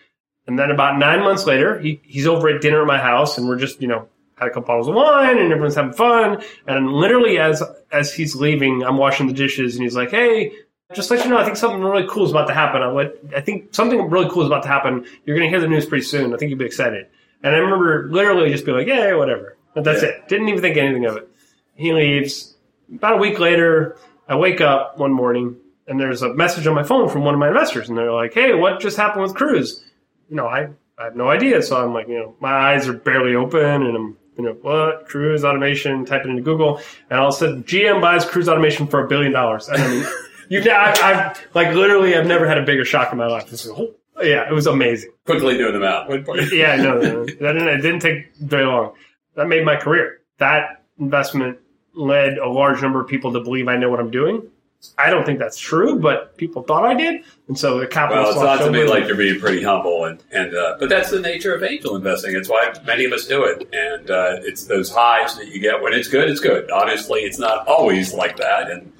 And 0.47 0.59
then 0.59 0.71
about 0.71 0.99
nine 0.99 1.21
months 1.21 1.47
later, 1.47 1.79
he, 1.79 2.01
he's 2.05 2.27
over 2.27 2.49
at 2.49 2.61
dinner 2.61 2.81
at 2.81 2.87
my 2.87 2.99
house 2.99 3.39
and 3.39 3.49
we're 3.49 3.59
just, 3.59 3.81
you 3.81 3.89
know, 3.89 4.09
had 4.37 4.49
a 4.49 4.51
couple 4.51 4.67
bottles 4.67 4.89
of 4.89 4.95
wine 4.95 5.39
and 5.39 5.51
everyone's 5.53 5.75
having 5.75 5.93
fun. 5.93 6.43
And 6.67 6.93
literally 6.93 7.39
as, 7.39 7.63
as 7.91 8.13
he's 8.13 8.35
leaving, 8.35 8.83
I'm 8.85 8.97
washing 8.97 9.27
the 9.27 9.33
dishes 9.33 9.75
and 9.75 9.83
he's 9.83 9.97
like, 9.97 10.11
Hey, 10.11 10.53
just 10.95 11.11
let 11.11 11.25
you 11.25 11.31
know, 11.31 11.39
I 11.39 11.45
think 11.45 11.57
something 11.57 11.81
really 11.81 12.07
cool 12.09 12.25
is 12.25 12.31
about 12.31 12.47
to 12.47 12.55
happen. 12.55 12.83
I, 12.83 12.93
went, 12.93 13.13
I 13.35 13.41
think 13.41 13.75
something 13.75 14.09
really 14.09 14.29
cool 14.31 14.43
is 14.43 14.47
about 14.47 14.63
to 14.63 14.69
happen. 14.69 15.05
You're 15.25 15.37
going 15.37 15.51
to 15.51 15.51
hear 15.51 15.61
the 15.61 15.69
news 15.69 15.87
pretty 15.87 16.05
soon. 16.05 16.33
I 16.33 16.37
think 16.37 16.51
you'll 16.51 16.59
be 16.59 16.65
excited. 16.65 17.07
And 17.43 17.55
I 17.55 17.59
remember 17.59 18.09
literally 18.11 18.51
just 18.51 18.65
being 18.65 18.79
like, 18.79 18.87
yeah, 18.87 19.15
whatever. 19.15 19.57
But 19.75 19.85
that's 19.85 20.03
yeah. 20.03 20.11
it. 20.11 20.29
Didn't 20.29 20.49
even 20.49 20.61
think 20.61 20.77
anything 20.77 21.07
of 21.07 21.17
it. 21.17 21.29
He 21.77 21.93
leaves. 21.93 22.57
About 22.93 23.15
a 23.15 23.19
week 23.19 23.39
later, 23.39 23.97
I 24.29 24.37
wake 24.37 24.61
up 24.61 24.99
one 24.99 25.13
morning 25.13 25.57
and 25.87 26.01
there's 26.01 26.23
a 26.23 26.35
message 26.35 26.67
on 26.67 26.75
my 26.75 26.83
phone 26.83 27.09
from 27.09 27.25
one 27.25 27.35
of 27.35 27.41
my 27.41 27.49
investors 27.49 27.89
and 27.89 27.97
they're 27.97 28.13
like, 28.13 28.35
hey, 28.35 28.55
what 28.55 28.81
just 28.81 28.97
happened 28.97 29.23
with 29.23 29.35
Cruise? 29.35 29.85
You 30.29 30.37
know, 30.37 30.47
I, 30.47 30.69
I 30.99 31.05
have 31.05 31.17
no 31.17 31.29
idea. 31.29 31.63
So 31.63 31.83
I'm 31.83 31.93
like, 31.93 32.09
you 32.09 32.19
know, 32.19 32.35
my 32.41 32.53
eyes 32.53 32.89
are 32.89 32.93
barely 32.93 33.35
open 33.35 33.83
and 33.83 33.97
I'm 33.97 34.17
you 34.37 34.45
know, 34.45 34.53
what 34.61 35.09
cruise 35.09 35.45
automation, 35.45 36.05
type 36.05 36.25
it 36.25 36.29
into 36.29 36.43
Google, 36.43 36.81
and 37.11 37.19
all 37.19 37.29
of 37.29 37.35
a 37.35 37.37
sudden 37.37 37.65
GM 37.65 38.01
buys 38.01 38.25
cruise 38.25 38.49
automation 38.49 38.87
for 38.87 39.05
a 39.05 39.09
billion 39.09 39.33
dollars. 39.33 39.69
And 39.69 39.83
I 39.83 39.89
mean, 39.89 40.07
you, 40.49 40.71
I, 40.71 40.91
I've 41.03 41.47
like 41.55 41.75
literally, 41.75 42.15
I've 42.15 42.27
never 42.27 42.47
had 42.47 42.59
a 42.59 42.63
bigger 42.63 42.85
shock 42.85 43.13
in 43.13 43.19
my 43.19 43.27
life. 43.27 43.49
This 43.49 43.65
was, 43.65 43.79
oh, 43.79 43.95
yeah, 44.23 44.49
it 44.49 44.53
was 44.53 44.67
amazing. 44.67 45.13
Quickly 45.25 45.57
doing 45.57 45.73
them 45.73 45.85
out. 45.85 46.11
yeah, 46.53 46.77
no, 46.77 47.01
no, 47.01 47.25
that 47.25 47.39
didn't, 47.39 47.69
it 47.69 47.81
didn't 47.81 48.01
take 48.01 48.37
very 48.37 48.67
long. 48.67 48.93
That 49.37 49.49
made 49.49 49.65
my 49.65 49.77
career. 49.77 50.21
That 50.39 50.85
investment 50.99 51.59
led 51.97 52.39
a 52.39 52.49
large 52.49 52.83
number 52.83 53.01
of 53.01 53.09
people 53.09 53.33
to 53.33 53.41
believe 53.41 53.69
I 53.69 53.77
know 53.77 53.91
what 53.91 54.01
I'm 54.01 54.11
doing. 54.11 54.51
I 54.99 55.11
don't 55.11 55.25
think 55.25 55.39
that's 55.39 55.59
true, 55.59 55.99
but 55.99 56.37
people 56.37 56.63
thought 56.63 56.85
I 56.85 56.95
did, 56.95 57.25
and 57.49 57.59
so 57.59 57.81
the 57.81 57.87
capital. 57.87 58.23
Well, 58.23 58.33
it's 58.33 58.41
not 58.41 58.59
to 58.59 58.71
me 58.71 58.85
like 58.85 59.07
you're 59.07 59.17
being 59.17 59.41
pretty 59.41 59.63
humble, 59.63 60.05
and 60.05 60.23
and 60.31 60.55
uh, 60.55 60.77
but 60.79 60.89
that's 60.89 61.11
the 61.11 61.19
nature 61.19 61.55
of 61.55 61.63
angel 61.63 61.97
investing. 61.97 62.37
It's 62.37 62.49
why 62.49 62.73
many 62.85 63.05
of 63.05 63.13
us 63.13 63.27
do 63.27 63.45
it, 63.45 63.69
and 63.73 64.11
uh, 64.11 64.37
it's 64.43 64.65
those 64.65 64.91
highs 64.91 65.37
that 65.39 65.49
you 65.49 65.59
get 65.61 65.83
when 65.83 65.93
it's 65.93 66.09
good. 66.09 66.29
It's 66.29 66.41
good. 66.41 66.71
Honestly, 66.71 67.21
it's 67.21 67.39
not 67.39 67.67
always 67.67 68.13
like 68.13 68.37
that, 68.37 68.71
and 68.71 68.93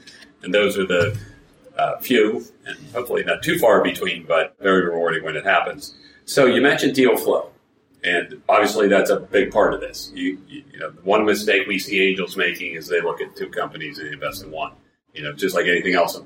and 0.43 0.53
those 0.53 0.77
are 0.79 0.87
the 0.87 1.17
uh, 1.79 1.99
few, 1.99 2.45
and 2.67 2.77
hopefully 2.93 3.23
not 3.23 3.43
too 3.43 3.59
far 3.59 3.83
between, 3.85 4.25
but 4.25 4.57
very 4.61 4.87
rewarding 4.87 5.25
when 5.25 5.37
it 5.37 5.45
happens. 5.45 5.95
So 6.25 6.47
you 6.47 6.61
mentioned 6.61 6.95
deal 6.95 7.17
flow, 7.17 7.51
and 8.07 8.41
obviously 8.49 8.87
that's 8.87 9.11
a 9.11 9.19
big 9.19 9.51
part 9.51 9.75
of 9.75 9.81
this. 9.81 10.13
You, 10.15 10.39
you, 10.49 10.63
know, 10.79 10.91
one 11.03 11.27
mistake 11.27 11.67
we 11.67 11.79
see 11.79 12.01
angels 12.01 12.37
making 12.37 12.75
is 12.75 12.87
they 12.87 13.01
look 13.01 13.21
at 13.21 13.35
two 13.35 13.49
companies 13.49 13.99
and 13.99 14.09
invest 14.09 14.45
in 14.45 14.53
one. 14.53 14.73
You 15.13 15.25
know, 15.25 15.33
just 15.33 15.57
like 15.57 15.67
anything 15.67 15.95
else. 15.95 16.19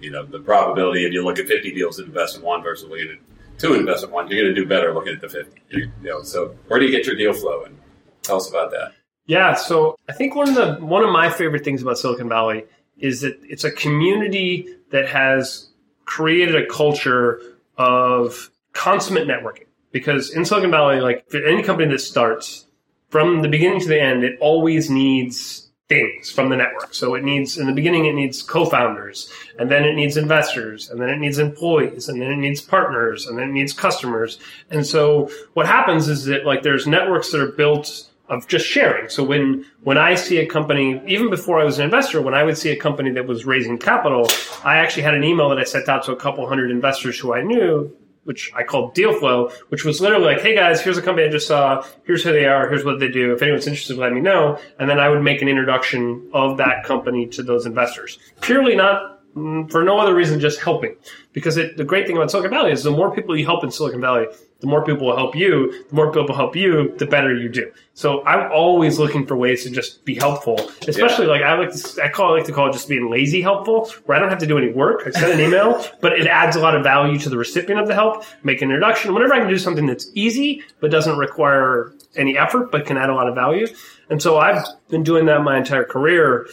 You 0.00 0.10
know, 0.10 0.26
the 0.26 0.40
probability 0.40 1.06
if 1.06 1.12
you 1.12 1.24
look 1.24 1.38
at 1.38 1.46
50 1.46 1.72
deals 1.72 1.98
and 1.98 2.08
invest 2.08 2.36
in 2.36 2.42
one 2.42 2.62
versus 2.62 2.88
looking 2.88 3.12
at 3.12 3.58
two 3.58 3.74
in 3.74 3.86
one, 4.10 4.28
you're 4.28 4.42
going 4.42 4.54
to 4.54 4.60
do 4.60 4.66
better 4.66 4.92
looking 4.92 5.14
at 5.14 5.22
the 5.22 5.28
50. 5.28 5.60
You 5.70 5.90
know, 6.02 6.22
so 6.22 6.54
where 6.68 6.78
do 6.78 6.86
you 6.86 6.92
get 6.92 7.06
your 7.06 7.16
deal 7.16 7.32
flow? 7.32 7.64
And 7.64 7.78
tell 8.22 8.36
us 8.36 8.50
about 8.50 8.70
that. 8.72 8.92
Yeah, 9.24 9.54
so 9.54 9.96
I 10.08 10.12
think 10.12 10.34
one 10.34 10.48
of 10.48 10.54
the 10.54 10.84
one 10.84 11.02
of 11.02 11.10
my 11.10 11.30
favorite 11.30 11.64
things 11.64 11.80
about 11.80 11.96
Silicon 11.96 12.28
Valley 12.28 12.64
is 12.98 13.22
that 13.22 13.38
it's 13.42 13.64
a 13.64 13.70
community 13.70 14.66
that 14.90 15.08
has 15.08 15.68
created 16.04 16.56
a 16.56 16.66
culture 16.66 17.40
of 17.78 18.50
consummate 18.72 19.26
networking. 19.26 19.66
Because 19.92 20.34
in 20.34 20.44
Silicon 20.44 20.70
Valley, 20.70 21.00
like 21.00 21.26
any 21.34 21.62
company 21.62 21.90
that 21.92 22.00
starts 22.00 22.66
from 23.10 23.42
the 23.42 23.48
beginning 23.48 23.80
to 23.80 23.88
the 23.88 24.00
end, 24.00 24.24
it 24.24 24.38
always 24.40 24.90
needs 24.90 25.68
things 25.88 26.30
from 26.30 26.48
the 26.48 26.56
network. 26.56 26.94
So 26.94 27.14
it 27.14 27.22
needs, 27.22 27.58
in 27.58 27.66
the 27.66 27.72
beginning, 27.72 28.06
it 28.06 28.14
needs 28.14 28.42
co-founders, 28.42 29.30
and 29.58 29.70
then 29.70 29.84
it 29.84 29.94
needs 29.94 30.16
investors, 30.16 30.88
and 30.88 30.98
then 30.98 31.10
it 31.10 31.18
needs 31.18 31.38
employees, 31.38 32.08
and 32.08 32.20
then 32.20 32.30
it 32.30 32.36
needs 32.36 32.62
partners, 32.62 33.26
and 33.26 33.38
then 33.38 33.50
it 33.50 33.52
needs 33.52 33.74
customers. 33.74 34.38
And 34.70 34.86
so 34.86 35.30
what 35.52 35.66
happens 35.66 36.08
is 36.08 36.24
that 36.24 36.46
like 36.46 36.62
there's 36.62 36.86
networks 36.86 37.30
that 37.32 37.40
are 37.40 37.52
built 37.52 38.08
of 38.30 38.48
just 38.48 38.66
sharing. 38.66 39.10
So 39.10 39.22
when 39.22 39.66
when 39.82 39.98
I 39.98 40.14
see 40.14 40.38
a 40.38 40.46
company, 40.46 41.02
even 41.06 41.28
before 41.28 41.60
I 41.60 41.64
was 41.64 41.78
an 41.78 41.84
investor, 41.84 42.22
when 42.22 42.32
I 42.32 42.42
would 42.44 42.56
see 42.56 42.70
a 42.70 42.76
company 42.76 43.10
that 43.10 43.26
was 43.26 43.44
raising 43.44 43.76
capital, 43.76 44.26
I 44.64 44.78
actually 44.78 45.02
had 45.02 45.12
an 45.12 45.24
email 45.24 45.50
that 45.50 45.58
I 45.58 45.64
sent 45.64 45.88
out 45.88 46.04
to 46.04 46.12
a 46.12 46.16
couple 46.16 46.48
hundred 46.48 46.70
investors 46.70 47.18
who 47.18 47.34
I 47.34 47.42
knew, 47.42 47.94
which 48.24 48.52
I 48.54 48.62
called 48.62 48.94
Deal 48.94 49.18
Flow, 49.18 49.50
which 49.68 49.84
was 49.84 50.00
literally 50.00 50.24
like, 50.24 50.40
"Hey 50.40 50.54
guys, 50.54 50.80
here's 50.80 50.98
a 50.98 51.02
company 51.02 51.26
I 51.26 51.30
just 51.30 51.46
saw. 51.46 51.84
Here's 52.04 52.22
who 52.22 52.32
they 52.32 52.44
are. 52.44 52.68
Here's 52.68 52.84
what 52.84 53.00
they 53.00 53.08
do. 53.08 53.32
If 53.32 53.42
anyone's 53.42 53.66
interested, 53.66 53.96
let 53.96 54.12
me 54.12 54.20
know." 54.20 54.58
And 54.78 54.88
then 54.88 54.98
I 54.98 55.08
would 55.08 55.22
make 55.22 55.42
an 55.42 55.48
introduction 55.48 56.28
of 56.32 56.56
that 56.58 56.84
company 56.84 57.26
to 57.28 57.42
those 57.42 57.66
investors, 57.66 58.18
purely 58.40 58.76
not 58.76 59.12
mm, 59.36 59.70
for 59.70 59.82
no 59.82 59.98
other 59.98 60.14
reason, 60.14 60.40
just 60.40 60.60
helping. 60.60 60.96
Because 61.32 61.56
it, 61.56 61.76
the 61.76 61.84
great 61.84 62.06
thing 62.06 62.16
about 62.16 62.30
Silicon 62.30 62.50
Valley 62.50 62.72
is 62.72 62.82
the 62.82 62.90
more 62.90 63.14
people 63.14 63.36
you 63.36 63.44
help 63.44 63.64
in 63.64 63.70
Silicon 63.70 64.00
Valley, 64.00 64.26
the 64.62 64.68
more 64.68 64.84
people 64.84 65.08
will 65.08 65.16
help 65.16 65.34
you. 65.34 65.84
The 65.88 65.94
more 65.94 66.12
people 66.12 66.34
help 66.34 66.54
you, 66.54 66.96
the 66.96 67.04
better 67.04 67.34
you 67.34 67.48
do. 67.48 67.70
So 67.94 68.24
I'm 68.24 68.50
always 68.52 68.96
looking 68.96 69.26
for 69.26 69.36
ways 69.36 69.64
to 69.64 69.70
just 69.70 70.04
be 70.04 70.14
helpful. 70.14 70.54
Especially 70.86 71.26
yeah. 71.26 71.32
like 71.32 71.42
I 71.42 71.58
like 71.58 71.72
to, 71.72 72.02
I 72.02 72.08
call 72.08 72.32
I 72.32 72.38
like 72.38 72.46
to 72.46 72.52
call 72.52 72.70
it 72.70 72.72
just 72.72 72.88
being 72.88 73.10
lazy 73.10 73.42
helpful, 73.42 73.90
where 74.06 74.16
I 74.16 74.20
don't 74.20 74.30
have 74.30 74.38
to 74.38 74.46
do 74.46 74.56
any 74.56 74.72
work. 74.72 75.02
I 75.04 75.10
send 75.10 75.32
an 75.32 75.40
email, 75.40 75.84
but 76.00 76.12
it 76.12 76.28
adds 76.28 76.54
a 76.54 76.60
lot 76.60 76.76
of 76.76 76.84
value 76.84 77.18
to 77.18 77.28
the 77.28 77.36
recipient 77.36 77.80
of 77.80 77.88
the 77.88 77.94
help. 77.94 78.24
Make 78.44 78.62
an 78.62 78.70
introduction. 78.70 79.12
Whenever 79.12 79.34
I 79.34 79.40
can 79.40 79.48
do 79.48 79.58
something 79.58 79.86
that's 79.86 80.08
easy 80.14 80.62
but 80.78 80.92
doesn't 80.92 81.18
require 81.18 81.92
any 82.16 82.38
effort, 82.38 82.70
but 82.70 82.86
can 82.86 82.96
add 82.96 83.10
a 83.10 83.14
lot 83.14 83.28
of 83.28 83.34
value. 83.34 83.66
And 84.10 84.22
so 84.22 84.38
I've 84.38 84.64
been 84.88 85.02
doing 85.02 85.26
that 85.26 85.42
my 85.42 85.58
entire 85.58 85.84
career, 85.84 86.46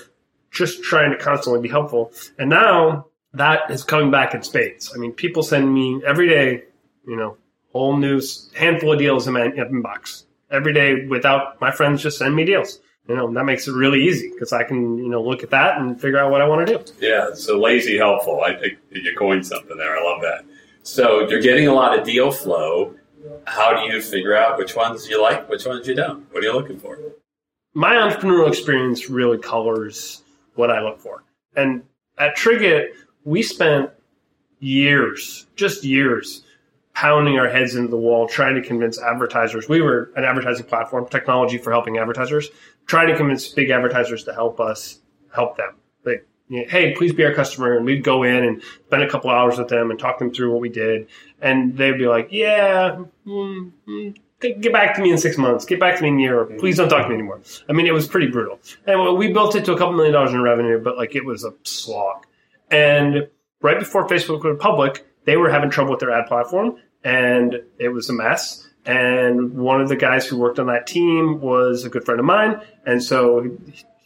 just 0.49 0.81
trying 0.81 1.11
to 1.11 1.17
constantly 1.17 1.61
be 1.61 1.69
helpful. 1.69 2.11
And 2.39 2.49
now 2.49 3.05
that 3.33 3.69
is 3.69 3.83
coming 3.83 4.09
back 4.09 4.33
in 4.33 4.41
spades. 4.41 4.91
I 4.95 4.97
mean, 4.97 5.11
people 5.11 5.43
send 5.43 5.71
me 5.71 6.01
every 6.05 6.27
day, 6.27 6.63
you 7.05 7.15
know, 7.15 7.37
whole 7.71 7.97
new 7.97 8.21
handful 8.55 8.93
of 8.93 8.99
deals 8.99 9.27
in 9.27 9.33
my 9.33 9.41
inbox 9.49 10.25
every 10.51 10.73
day 10.73 11.05
without 11.05 11.59
my 11.61 11.71
friends 11.71 12.01
just 12.01 12.17
send 12.17 12.35
me 12.35 12.45
deals. 12.45 12.79
You 13.07 13.15
know, 13.15 13.33
that 13.33 13.43
makes 13.43 13.67
it 13.67 13.73
really 13.73 14.03
easy 14.03 14.29
because 14.31 14.53
I 14.53 14.63
can, 14.63 14.97
you 14.99 15.09
know, 15.09 15.21
look 15.21 15.41
at 15.41 15.49
that 15.49 15.79
and 15.79 15.99
figure 15.99 16.19
out 16.19 16.29
what 16.29 16.41
I 16.41 16.47
want 16.47 16.67
to 16.67 16.77
do. 16.77 16.93
Yeah, 16.99 17.33
so 17.33 17.59
lazy 17.59 17.97
helpful. 17.97 18.41
I 18.41 18.55
think 18.55 18.77
you 18.91 19.15
coined 19.15 19.47
something 19.47 19.77
there. 19.77 19.97
I 19.97 20.03
love 20.03 20.21
that. 20.21 20.45
So 20.83 21.27
you're 21.27 21.41
getting 21.41 21.67
a 21.67 21.73
lot 21.73 21.97
of 21.97 22.05
deal 22.05 22.31
flow. 22.31 22.93
How 23.45 23.75
do 23.75 23.91
you 23.91 23.99
figure 24.01 24.35
out 24.35 24.59
which 24.59 24.75
ones 24.75 25.09
you 25.09 25.21
like, 25.21 25.49
which 25.49 25.65
ones 25.65 25.87
you 25.87 25.95
don't? 25.95 26.31
What 26.31 26.43
are 26.43 26.47
you 26.47 26.53
looking 26.53 26.79
for? 26.79 26.99
My 27.73 27.95
entrepreneurial 27.95 28.47
experience 28.47 29.09
really 29.09 29.39
colors 29.39 30.21
what 30.55 30.69
I 30.69 30.81
look 30.81 30.99
for. 30.99 31.23
And 31.55 31.83
at 32.17 32.37
Triggit, 32.37 32.89
we 33.23 33.41
spent 33.41 33.89
years, 34.59 35.47
just 35.55 35.83
years, 35.83 36.43
pounding 36.99 37.39
our 37.39 37.47
heads 37.47 37.75
into 37.75 37.89
the 37.89 37.97
wall 37.97 38.27
trying 38.27 38.55
to 38.55 38.61
convince 38.61 39.01
advertisers. 39.01 39.69
We 39.69 39.79
were 39.79 40.11
an 40.17 40.25
advertising 40.25 40.65
platform, 40.65 41.07
technology 41.07 41.57
for 41.57 41.71
helping 41.71 41.97
advertisers, 41.97 42.49
trying 42.87 43.07
to 43.07 43.15
convince 43.15 43.47
big 43.47 43.69
advertisers 43.69 44.25
to 44.25 44.33
help 44.33 44.59
us 44.59 44.99
help 45.33 45.55
them. 45.55 45.75
Like, 46.03 46.27
you 46.49 46.59
know, 46.59 46.65
hey, 46.67 46.93
please 46.97 47.13
be 47.13 47.23
our 47.23 47.33
customer. 47.33 47.77
And 47.77 47.85
we'd 47.85 48.03
go 48.03 48.23
in 48.23 48.43
and 48.43 48.61
spend 48.87 49.01
a 49.01 49.09
couple 49.09 49.29
hours 49.29 49.57
with 49.57 49.69
them 49.69 49.91
and 49.91 49.97
talk 49.97 50.19
them 50.19 50.33
through 50.33 50.51
what 50.51 50.59
we 50.59 50.67
did. 50.67 51.07
And 51.41 51.77
they'd 51.77 51.97
be 51.97 52.05
like, 52.05 52.27
yeah, 52.31 53.01
mm, 53.25 53.71
mm, 53.87 54.17
get 54.41 54.73
back 54.73 54.93
to 54.95 55.01
me 55.01 55.09
in 55.09 55.17
six 55.17 55.37
months. 55.37 55.63
Get 55.63 55.79
back 55.79 55.95
to 55.95 56.03
me 56.03 56.09
in 56.09 56.17
a 56.17 56.21
year. 56.21 56.43
Please 56.59 56.75
don't 56.75 56.89
talk 56.89 57.03
to 57.03 57.07
me 57.07 57.15
anymore. 57.15 57.39
I 57.69 57.71
mean, 57.71 57.87
it 57.87 57.93
was 57.93 58.09
pretty 58.09 58.27
brutal. 58.27 58.59
And 58.85 59.17
we 59.17 59.31
built 59.31 59.55
it 59.55 59.63
to 59.65 59.71
a 59.71 59.77
couple 59.77 59.93
million 59.93 60.15
dollars 60.15 60.33
in 60.33 60.41
revenue, 60.41 60.83
but 60.83 60.97
like 60.97 61.15
it 61.15 61.23
was 61.23 61.45
a 61.45 61.53
slog. 61.63 62.25
And 62.69 63.29
right 63.61 63.79
before 63.79 64.05
Facebook 64.05 64.43
went 64.43 64.59
public, 64.59 65.05
they 65.23 65.37
were 65.37 65.49
having 65.49 65.69
trouble 65.69 65.91
with 65.91 66.01
their 66.01 66.11
ad 66.11 66.27
platform 66.27 66.75
and 67.03 67.61
it 67.77 67.89
was 67.89 68.09
a 68.09 68.13
mess. 68.13 68.67
And 68.85 69.53
one 69.53 69.81
of 69.81 69.89
the 69.89 69.95
guys 69.95 70.25
who 70.25 70.37
worked 70.37 70.57
on 70.57 70.67
that 70.67 70.87
team 70.87 71.41
was 71.41 71.85
a 71.85 71.89
good 71.89 72.05
friend 72.05 72.19
of 72.19 72.25
mine, 72.25 72.61
and 72.85 73.03
so 73.03 73.57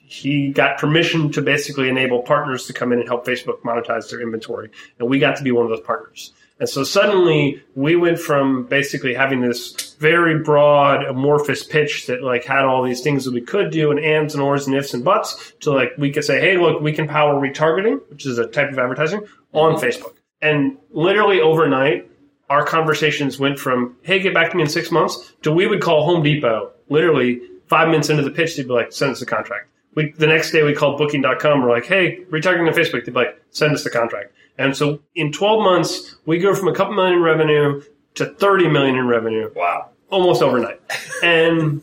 he 0.06 0.52
got 0.52 0.78
permission 0.78 1.32
to 1.32 1.42
basically 1.42 1.90
enable 1.90 2.22
partners 2.22 2.68
to 2.68 2.74
come 2.74 2.92
in 2.92 3.00
and 3.00 3.08
help 3.08 3.26
Facebook 3.26 3.62
monetize 3.62 4.10
their 4.10 4.22
inventory, 4.22 4.70
and 5.00 5.10
we 5.10 5.20
got 5.20 5.38
to 5.38 5.44
be 5.44 5.52
one 5.52 5.64
of 5.66 5.70
those 5.70 5.86
partners. 5.86 6.34
And 6.60 6.70
so 6.70 6.84
suddenly 6.84 7.64
we 7.76 7.96
went 7.96 8.20
from 8.20 8.66
basically 8.66 9.14
having 9.14 9.42
this 9.42 9.96
very 9.96 10.40
broad 10.40 11.04
amorphous 11.04 11.64
pitch 11.64 12.08
that 12.08 12.22
like 12.22 12.46
had 12.46 12.64
all 12.64 12.84
these 12.84 13.02
things 13.02 13.26
that 13.26 13.34
we 13.34 13.42
could 13.42 13.72
do 13.72 13.92
and 13.92 14.00
ands 14.00 14.34
and 14.34 14.44
ors 14.44 14.68
and 14.68 14.76
ifs 14.76 14.94
and 14.94 15.04
buts 15.04 15.54
to 15.62 15.72
like 15.72 15.94
we 15.98 16.12
could 16.12 16.24
say, 16.24 16.40
hey, 16.40 16.58
look, 16.58 16.82
we 16.82 16.94
can 16.94 17.08
power 17.08 17.42
retargeting, 17.42 18.00
which 18.10 18.26
is 18.26 18.38
a 18.38 18.48
type 18.48 18.72
of 18.72 18.80
advertising 18.80 19.26
on 19.52 19.76
mm-hmm. 19.76 19.86
Facebook. 19.86 20.14
And 20.42 20.78
literally 20.92 21.42
overnight, 21.42 22.10
our 22.50 22.66
conversations 22.66 23.40
went 23.40 23.60
from, 23.60 23.96
hey, 24.04 24.20
get 24.20 24.34
back 24.34 24.52
to 24.52 24.58
me 24.58 24.64
in 24.64 24.70
six 24.70 24.92
months 24.92 25.34
to 25.42 25.52
we 25.52 25.68
would 25.68 25.82
call 25.82 26.06
Home 26.06 26.24
Depot 26.24 26.72
literally 26.90 27.42
five 27.68 27.88
minutes 27.88 28.10
into 28.10 28.24
the 28.24 28.32
pitch, 28.32 28.56
they'd 28.56 28.68
be 28.68 28.74
like, 28.74 28.92
send 28.92 29.12
us 29.12 29.22
a 29.22 29.26
contract. 29.26 29.68
We, 29.96 30.12
the 30.12 30.28
next 30.28 30.52
day 30.52 30.64
we 30.64 30.74
called 30.74 30.98
booking.com. 30.98 31.62
We're 31.62 31.70
like, 31.70 31.86
hey, 31.86 32.20
retargeting 32.30 32.68
on 32.68 32.74
Facebook. 32.74 33.06
They'd 33.06 33.14
be 33.14 33.20
like, 33.20 33.42
send 33.52 33.74
us 33.74 33.84
the 33.84 33.90
contract. 33.90 34.34
And 34.58 34.76
so 34.76 35.00
in 35.16 35.32
12 35.32 35.64
months, 35.64 36.16
we 36.26 36.40
go 36.40 36.54
from 36.54 36.68
a 36.68 36.76
couple 36.76 36.94
million 36.94 37.16
in 37.16 37.24
revenue 37.24 37.82
to 38.16 38.26
30 38.26 38.70
million 38.70 38.96
in 38.96 39.08
revenue. 39.08 39.52
Wow. 39.56 39.90
Almost 40.10 40.42
overnight. 40.42 40.80
and, 41.24 41.82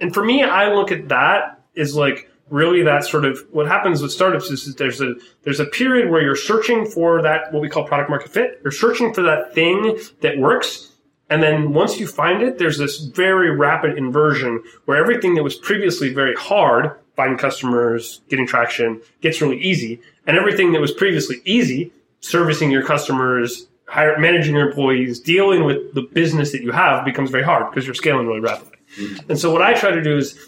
and 0.00 0.14
for 0.14 0.24
me, 0.24 0.42
I 0.42 0.72
look 0.72 0.92
at 0.92 1.08
that 1.08 1.60
as 1.76 1.94
like 1.94 2.30
really 2.50 2.82
that 2.82 3.04
sort 3.04 3.24
of 3.24 3.38
what 3.50 3.66
happens 3.66 4.02
with 4.02 4.12
startups 4.12 4.50
is, 4.50 4.66
is 4.66 4.74
there's 4.76 5.00
a, 5.00 5.14
there's 5.42 5.60
a 5.60 5.66
period 5.66 6.10
where 6.10 6.22
you're 6.22 6.36
searching 6.36 6.86
for 6.86 7.22
that, 7.22 7.52
what 7.52 7.62
we 7.62 7.68
call 7.68 7.84
product 7.84 8.10
market 8.10 8.30
fit. 8.30 8.60
You're 8.62 8.72
searching 8.72 9.12
for 9.12 9.22
that 9.22 9.54
thing 9.54 9.98
that 10.20 10.38
works. 10.38 10.92
And 11.30 11.42
then 11.42 11.74
once 11.74 12.00
you 12.00 12.06
find 12.06 12.42
it, 12.42 12.58
there's 12.58 12.78
this 12.78 13.04
very 13.04 13.54
rapid 13.54 13.98
inversion 13.98 14.62
where 14.86 14.96
everything 14.96 15.34
that 15.34 15.42
was 15.42 15.56
previously 15.56 16.12
very 16.12 16.34
hard, 16.34 16.98
finding 17.16 17.36
customers, 17.36 18.22
getting 18.28 18.46
traction, 18.46 19.02
gets 19.20 19.40
really 19.42 19.60
easy. 19.60 20.00
And 20.26 20.38
everything 20.38 20.72
that 20.72 20.80
was 20.80 20.92
previously 20.92 21.42
easy, 21.44 21.92
servicing 22.20 22.70
your 22.70 22.82
customers, 22.82 23.66
hire, 23.86 24.18
managing 24.18 24.54
your 24.54 24.68
employees, 24.68 25.20
dealing 25.20 25.64
with 25.64 25.94
the 25.94 26.02
business 26.02 26.52
that 26.52 26.62
you 26.62 26.72
have 26.72 27.04
becomes 27.04 27.30
very 27.30 27.44
hard 27.44 27.70
because 27.70 27.86
you're 27.86 27.94
scaling 27.94 28.26
really 28.26 28.40
rapidly. 28.40 28.76
Mm-hmm. 28.98 29.30
And 29.30 29.38
so 29.38 29.52
what 29.52 29.62
I 29.62 29.74
try 29.74 29.90
to 29.90 30.02
do 30.02 30.16
is 30.16 30.38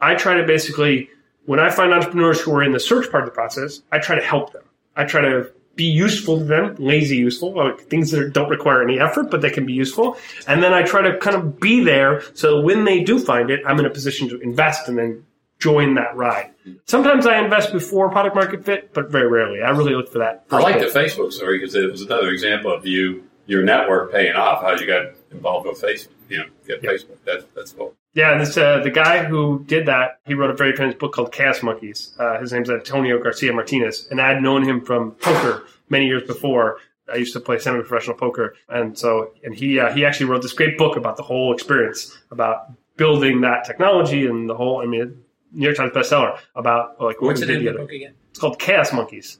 I 0.00 0.14
try 0.14 0.34
to 0.34 0.46
basically, 0.46 1.10
when 1.46 1.58
I 1.58 1.70
find 1.70 1.92
entrepreneurs 1.92 2.40
who 2.40 2.54
are 2.54 2.62
in 2.62 2.72
the 2.72 2.80
search 2.80 3.10
part 3.10 3.24
of 3.24 3.28
the 3.28 3.34
process, 3.34 3.82
I 3.90 3.98
try 3.98 4.16
to 4.16 4.22
help 4.22 4.52
them. 4.52 4.62
I 4.96 5.04
try 5.04 5.22
to 5.22 5.50
be 5.74 5.84
useful 5.84 6.38
to 6.38 6.44
them, 6.44 6.76
lazy 6.78 7.16
useful, 7.16 7.52
like 7.54 7.80
things 7.80 8.10
that 8.10 8.32
don't 8.32 8.50
require 8.50 8.82
any 8.82 9.00
effort, 9.00 9.30
but 9.30 9.40
they 9.40 9.50
can 9.50 9.64
be 9.64 9.72
useful. 9.72 10.16
And 10.46 10.62
then 10.62 10.74
I 10.74 10.82
try 10.82 11.02
to 11.02 11.16
kind 11.18 11.34
of 11.34 11.58
be 11.58 11.82
there 11.82 12.22
so 12.34 12.60
when 12.60 12.84
they 12.84 13.02
do 13.02 13.18
find 13.18 13.50
it, 13.50 13.60
I'm 13.66 13.78
in 13.78 13.86
a 13.86 13.90
position 13.90 14.28
to 14.28 14.40
invest 14.40 14.88
and 14.88 14.98
then 14.98 15.24
join 15.58 15.94
that 15.94 16.16
ride. 16.16 16.50
Sometimes 16.86 17.26
I 17.26 17.38
invest 17.38 17.72
before 17.72 18.10
product 18.10 18.34
market 18.34 18.64
fit, 18.64 18.92
but 18.92 19.10
very 19.10 19.28
rarely. 19.28 19.62
I 19.62 19.70
really 19.70 19.94
look 19.94 20.10
for 20.12 20.18
that. 20.18 20.44
I 20.50 20.58
like 20.58 20.78
the 20.78 20.86
Facebook 20.86 21.32
story 21.32 21.58
because 21.58 21.74
it 21.74 21.90
was 21.90 22.02
another 22.02 22.28
example 22.30 22.72
of 22.72 22.86
you, 22.86 23.24
your 23.46 23.62
network 23.62 24.12
paying 24.12 24.34
off, 24.34 24.62
how 24.62 24.72
you 24.74 24.86
got 24.86 25.14
involved 25.30 25.66
with 25.66 25.80
Facebook, 25.80 26.08
you 26.28 26.38
know, 26.38 26.46
get 26.66 26.82
Facebook. 26.82 27.16
That, 27.24 27.46
that's 27.54 27.72
cool. 27.72 27.94
Yeah, 28.14 28.36
this 28.36 28.56
uh, 28.56 28.80
the 28.80 28.90
guy 28.90 29.24
who 29.24 29.64
did 29.64 29.86
that. 29.86 30.20
He 30.26 30.34
wrote 30.34 30.50
a 30.50 30.54
very 30.54 30.76
famous 30.76 30.94
book 30.94 31.12
called 31.12 31.32
Chaos 31.32 31.62
Monkeys. 31.62 32.14
Uh, 32.18 32.38
his 32.38 32.52
name's 32.52 32.68
Antonio 32.68 33.22
Garcia 33.22 33.52
Martinez, 33.52 34.06
and 34.10 34.20
I'd 34.20 34.42
known 34.42 34.62
him 34.62 34.84
from 34.84 35.12
poker 35.12 35.64
many 35.88 36.06
years 36.06 36.22
before. 36.24 36.78
I 37.12 37.16
used 37.16 37.32
to 37.32 37.40
play 37.40 37.58
semi-professional 37.58 38.16
poker, 38.16 38.54
and 38.68 38.98
so 38.98 39.32
and 39.42 39.54
he 39.54 39.80
uh, 39.80 39.92
he 39.92 40.04
actually 40.04 40.26
wrote 40.26 40.42
this 40.42 40.52
great 40.52 40.76
book 40.76 40.96
about 40.96 41.16
the 41.16 41.22
whole 41.22 41.54
experience 41.54 42.16
about 42.30 42.72
building 42.96 43.40
that 43.42 43.64
technology 43.64 44.26
and 44.26 44.48
the 44.48 44.54
whole. 44.54 44.82
I 44.82 44.86
mean, 44.86 45.22
New 45.52 45.64
York 45.64 45.76
Times 45.76 45.92
bestseller 45.92 46.38
about 46.54 47.00
like 47.00 47.20
what 47.20 47.28
What's 47.28 47.40
it 47.42 47.50
in 47.50 47.64
the 47.64 47.72
book 47.72 47.92
again? 47.92 48.14
It's 48.30 48.38
called 48.38 48.58
Chaos 48.58 48.92
Monkeys. 48.92 49.38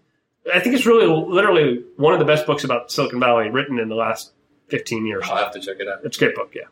I 0.52 0.60
think 0.60 0.74
it's 0.74 0.86
really 0.86 1.06
literally 1.06 1.84
one 1.96 2.14
of 2.14 2.18
the 2.18 2.26
best 2.26 2.46
books 2.46 2.64
about 2.64 2.90
Silicon 2.90 3.20
Valley 3.20 3.50
written 3.50 3.78
in 3.78 3.88
the 3.88 3.94
last 3.94 4.32
fifteen 4.68 5.06
years. 5.06 5.24
I'll 5.26 5.36
have 5.36 5.52
to 5.52 5.60
check 5.60 5.76
it 5.78 5.88
out. 5.88 6.00
It's 6.04 6.16
a 6.16 6.20
great 6.20 6.34
book, 6.34 6.52
yeah. 6.54 6.62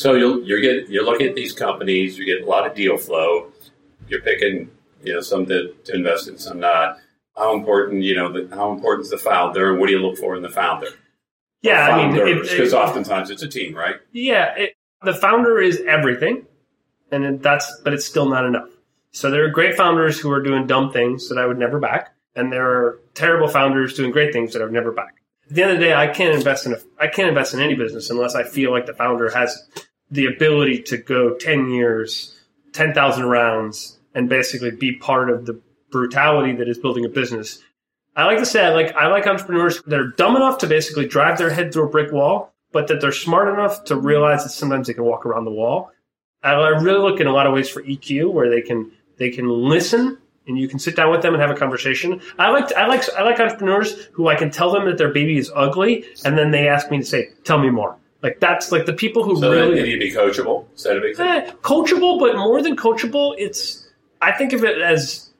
So 0.00 0.14
you'll, 0.14 0.42
you're 0.44 0.60
you're 0.60 1.04
looking 1.04 1.26
at 1.26 1.34
these 1.34 1.52
companies. 1.52 2.16
You 2.16 2.24
get 2.24 2.40
a 2.42 2.46
lot 2.46 2.66
of 2.66 2.74
deal 2.74 2.96
flow. 2.96 3.52
You're 4.08 4.22
picking 4.22 4.70
you 5.04 5.12
know 5.12 5.20
some 5.20 5.44
to, 5.44 5.74
to 5.84 5.94
invest 5.94 6.26
in, 6.26 6.38
some 6.38 6.58
not. 6.58 6.96
How 7.36 7.54
important 7.54 8.02
you 8.02 8.16
know 8.16 8.32
the, 8.32 8.48
how 8.56 8.72
important 8.72 9.04
is 9.04 9.10
the 9.10 9.18
founder, 9.18 9.76
what 9.76 9.88
do 9.88 9.92
you 9.92 9.98
look 9.98 10.16
for 10.16 10.34
in 10.36 10.42
the 10.42 10.48
founder? 10.48 10.86
Yeah, 11.60 11.86
I 11.86 12.10
mean, 12.10 12.40
because 12.40 12.72
oftentimes 12.72 13.28
it's 13.28 13.42
a 13.42 13.48
team, 13.48 13.74
right? 13.74 13.96
Yeah, 14.10 14.54
it, 14.56 14.72
the 15.02 15.12
founder 15.12 15.60
is 15.60 15.82
everything, 15.86 16.46
and 17.12 17.42
that's 17.42 17.70
but 17.84 17.92
it's 17.92 18.06
still 18.06 18.26
not 18.26 18.46
enough. 18.46 18.70
So 19.10 19.30
there 19.30 19.44
are 19.44 19.50
great 19.50 19.76
founders 19.76 20.18
who 20.18 20.30
are 20.30 20.42
doing 20.42 20.66
dumb 20.66 20.92
things 20.92 21.28
that 21.28 21.36
I 21.36 21.44
would 21.44 21.58
never 21.58 21.78
back, 21.78 22.14
and 22.34 22.50
there 22.50 22.66
are 22.66 23.00
terrible 23.12 23.48
founders 23.48 23.92
doing 23.92 24.12
great 24.12 24.32
things 24.32 24.54
that 24.54 24.62
I 24.62 24.64
would 24.64 24.72
never 24.72 24.92
back. 24.92 25.16
At 25.50 25.56
the 25.56 25.62
end 25.62 25.72
of 25.72 25.78
the 25.78 25.84
day, 25.84 25.92
I 25.92 26.06
can't 26.06 26.34
invest 26.34 26.64
in 26.64 26.72
a 26.72 26.78
I 26.98 27.08
can't 27.08 27.28
invest 27.28 27.52
in 27.52 27.60
any 27.60 27.74
business 27.74 28.08
unless 28.08 28.34
I 28.34 28.44
feel 28.44 28.70
like 28.70 28.86
the 28.86 28.94
founder 28.94 29.28
has 29.28 29.62
the 30.10 30.26
ability 30.26 30.82
to 30.82 30.96
go 30.96 31.34
ten 31.34 31.70
years, 31.70 32.36
ten 32.72 32.92
thousand 32.92 33.26
rounds, 33.26 33.98
and 34.14 34.28
basically 34.28 34.70
be 34.70 34.92
part 34.92 35.30
of 35.30 35.46
the 35.46 35.60
brutality 35.90 36.52
that 36.56 36.68
is 36.68 36.78
building 36.78 37.04
a 37.04 37.08
business. 37.08 37.60
I 38.16 38.24
like 38.24 38.38
to 38.38 38.46
say 38.46 38.64
I 38.64 38.70
like 38.70 38.94
I 38.94 39.06
like 39.08 39.26
entrepreneurs 39.26 39.82
that 39.82 39.98
are 39.98 40.08
dumb 40.08 40.36
enough 40.36 40.58
to 40.58 40.66
basically 40.66 41.06
drive 41.06 41.38
their 41.38 41.50
head 41.50 41.72
through 41.72 41.86
a 41.86 41.90
brick 41.90 42.12
wall, 42.12 42.52
but 42.72 42.88
that 42.88 43.00
they're 43.00 43.12
smart 43.12 43.48
enough 43.48 43.84
to 43.84 43.96
realize 43.96 44.42
that 44.42 44.50
sometimes 44.50 44.86
they 44.86 44.94
can 44.94 45.04
walk 45.04 45.26
around 45.26 45.44
the 45.44 45.50
wall. 45.50 45.92
I, 46.42 46.52
I 46.52 46.68
really 46.80 46.98
look 47.00 47.20
in 47.20 47.26
a 47.26 47.32
lot 47.32 47.46
of 47.46 47.52
ways 47.52 47.68
for 47.68 47.82
EQ 47.82 48.32
where 48.32 48.50
they 48.50 48.62
can 48.62 48.90
they 49.18 49.30
can 49.30 49.48
listen 49.48 50.18
and 50.46 50.58
you 50.58 50.66
can 50.66 50.78
sit 50.78 50.96
down 50.96 51.10
with 51.10 51.22
them 51.22 51.34
and 51.34 51.40
have 51.40 51.50
a 51.50 51.58
conversation. 51.58 52.20
I 52.38 52.50
like 52.50 52.72
I 52.74 52.86
like 52.86 53.08
I 53.14 53.22
like 53.22 53.38
entrepreneurs 53.38 54.06
who 54.12 54.28
I 54.28 54.34
can 54.34 54.50
tell 54.50 54.72
them 54.72 54.86
that 54.86 54.98
their 54.98 55.12
baby 55.12 55.38
is 55.38 55.50
ugly 55.54 56.04
and 56.24 56.36
then 56.36 56.50
they 56.50 56.68
ask 56.68 56.90
me 56.90 56.98
to 56.98 57.04
say, 57.04 57.30
"Tell 57.44 57.58
me 57.58 57.70
more." 57.70 57.96
Like 58.22 58.40
that's 58.40 58.70
like 58.70 58.86
the 58.86 58.92
people 58.92 59.24
who 59.24 59.38
So 59.40 59.50
really 59.50 59.82
need 59.82 59.92
to 59.92 59.98
be 59.98 60.12
coachable. 60.12 60.66
Is 60.74 60.82
that 60.82 60.96
a 60.96 61.00
big 61.00 61.16
thing? 61.16 61.26
Eh, 61.26 61.50
coachable, 61.62 62.18
but 62.18 62.36
more 62.36 62.62
than 62.62 62.76
coachable, 62.76 63.34
it's 63.38 63.88
I 64.20 64.32
think 64.32 64.52
of 64.52 64.64
it 64.64 64.80
as 64.82 65.30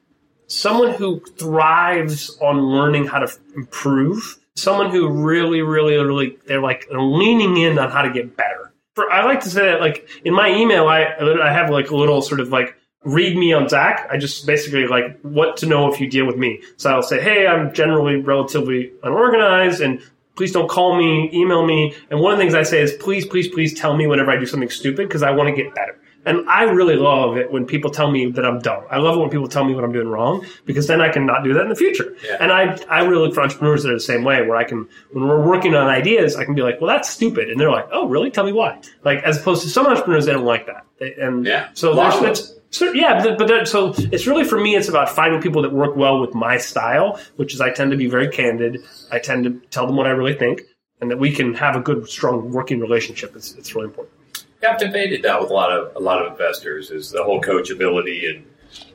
someone 0.46 0.92
who 0.94 1.20
thrives 1.36 2.38
on 2.40 2.60
learning 2.60 3.06
how 3.06 3.18
to 3.18 3.26
f- 3.26 3.38
improve. 3.54 4.38
Someone 4.56 4.90
who 4.90 5.08
really, 5.08 5.62
really, 5.62 5.96
really 5.96 6.38
they're 6.46 6.60
like 6.60 6.86
leaning 6.90 7.56
in 7.56 7.78
on 7.78 7.90
how 7.90 8.02
to 8.02 8.10
get 8.10 8.36
better. 8.36 8.72
For 8.94 9.10
I 9.10 9.24
like 9.24 9.40
to 9.42 9.50
say 9.50 9.66
that 9.66 9.80
like 9.80 10.08
in 10.24 10.34
my 10.34 10.50
email, 10.50 10.88
I 10.88 11.14
I 11.42 11.52
have 11.52 11.70
like 11.70 11.90
a 11.90 11.96
little 11.96 12.22
sort 12.22 12.40
of 12.40 12.48
like 12.48 12.76
read 13.04 13.36
me 13.36 13.52
on 13.52 13.68
Zach. 13.68 14.08
I 14.10 14.16
just 14.18 14.46
basically 14.46 14.86
like 14.86 15.18
what 15.22 15.56
to 15.58 15.66
know 15.66 15.92
if 15.92 16.00
you 16.00 16.10
deal 16.10 16.26
with 16.26 16.36
me. 16.36 16.62
So 16.76 16.90
I'll 16.90 17.02
say, 17.02 17.20
hey, 17.20 17.46
I'm 17.46 17.72
generally 17.72 18.16
relatively 18.16 18.92
unorganized 19.02 19.80
and 19.80 20.02
please 20.40 20.52
don't 20.52 20.70
call 20.70 20.96
me, 20.96 21.28
email 21.34 21.66
me. 21.66 21.94
And 22.08 22.18
one 22.18 22.32
of 22.32 22.38
the 22.38 22.42
things 22.42 22.54
I 22.54 22.62
say 22.62 22.80
is 22.80 22.94
please, 22.94 23.26
please, 23.26 23.46
please 23.46 23.78
tell 23.78 23.94
me 23.94 24.06
whenever 24.06 24.30
I 24.30 24.38
do 24.38 24.46
something 24.46 24.70
stupid 24.70 25.06
because 25.06 25.22
I 25.22 25.32
want 25.32 25.54
to 25.54 25.62
get 25.62 25.74
better. 25.74 25.98
And 26.24 26.48
I 26.48 26.62
really 26.62 26.96
love 26.96 27.36
it 27.36 27.52
when 27.52 27.66
people 27.66 27.90
tell 27.90 28.10
me 28.10 28.30
that 28.30 28.42
I'm 28.42 28.58
dumb. 28.58 28.84
I 28.90 28.96
love 28.96 29.16
it 29.18 29.20
when 29.20 29.28
people 29.28 29.48
tell 29.48 29.66
me 29.66 29.74
what 29.74 29.84
I'm 29.84 29.92
doing 29.92 30.08
wrong 30.08 30.46
because 30.64 30.86
then 30.86 31.02
I 31.02 31.10
can 31.10 31.26
not 31.26 31.44
do 31.44 31.52
that 31.52 31.60
in 31.64 31.68
the 31.68 31.74
future. 31.76 32.16
Yeah. 32.24 32.38
And 32.40 32.50
I, 32.52 32.78
I 32.88 33.00
really 33.04 33.26
look 33.26 33.34
for 33.34 33.42
entrepreneurs 33.42 33.82
that 33.82 33.90
are 33.90 33.94
the 33.96 34.00
same 34.00 34.24
way 34.24 34.40
where 34.46 34.56
I 34.56 34.64
can, 34.64 34.88
when 35.12 35.28
we're 35.28 35.46
working 35.46 35.74
on 35.74 35.86
ideas, 35.88 36.36
I 36.36 36.46
can 36.46 36.54
be 36.54 36.62
like, 36.62 36.80
well, 36.80 36.88
that's 36.88 37.10
stupid. 37.10 37.50
And 37.50 37.60
they're 37.60 37.70
like, 37.70 37.88
oh, 37.92 38.08
really? 38.08 38.30
Tell 38.30 38.44
me 38.44 38.52
why. 38.52 38.80
Like, 39.04 39.22
as 39.24 39.38
opposed 39.38 39.62
to 39.64 39.68
some 39.68 39.86
entrepreneurs, 39.86 40.24
they 40.24 40.32
don't 40.32 40.46
like 40.46 40.64
that. 40.68 40.86
They, 40.98 41.12
and 41.16 41.44
Yeah. 41.44 41.68
so 41.74 41.94
there's, 41.94 42.18
that's, 42.20 42.54
so, 42.70 42.92
yeah, 42.92 43.22
but, 43.22 43.36
but 43.36 43.48
that, 43.48 43.68
so 43.68 43.92
it's 43.96 44.26
really 44.26 44.44
for 44.44 44.60
me. 44.60 44.76
It's 44.76 44.88
about 44.88 45.08
finding 45.08 45.40
people 45.40 45.62
that 45.62 45.72
work 45.72 45.96
well 45.96 46.20
with 46.20 46.34
my 46.34 46.56
style, 46.56 47.20
which 47.36 47.52
is 47.52 47.60
I 47.60 47.70
tend 47.70 47.90
to 47.90 47.96
be 47.96 48.06
very 48.06 48.28
candid. 48.28 48.84
I 49.10 49.18
tend 49.18 49.44
to 49.44 49.50
tell 49.70 49.86
them 49.86 49.96
what 49.96 50.06
I 50.06 50.10
really 50.10 50.34
think, 50.34 50.62
and 51.00 51.10
that 51.10 51.18
we 51.18 51.32
can 51.32 51.52
have 51.54 51.74
a 51.74 51.80
good, 51.80 52.08
strong 52.08 52.52
working 52.52 52.78
relationship. 52.78 53.34
It's 53.34 53.54
it's 53.54 53.74
really 53.74 53.88
important. 53.88 54.16
Yeah, 54.62 54.72
I've 54.72 54.78
debated 54.78 55.22
that 55.22 55.40
with 55.40 55.50
a 55.50 55.54
lot 55.54 55.72
of 55.72 55.96
a 55.96 55.98
lot 55.98 56.24
of 56.24 56.30
investors 56.30 56.90
is 56.92 57.10
the 57.10 57.24
whole 57.24 57.40
coachability 57.42 58.30
and 58.30 58.46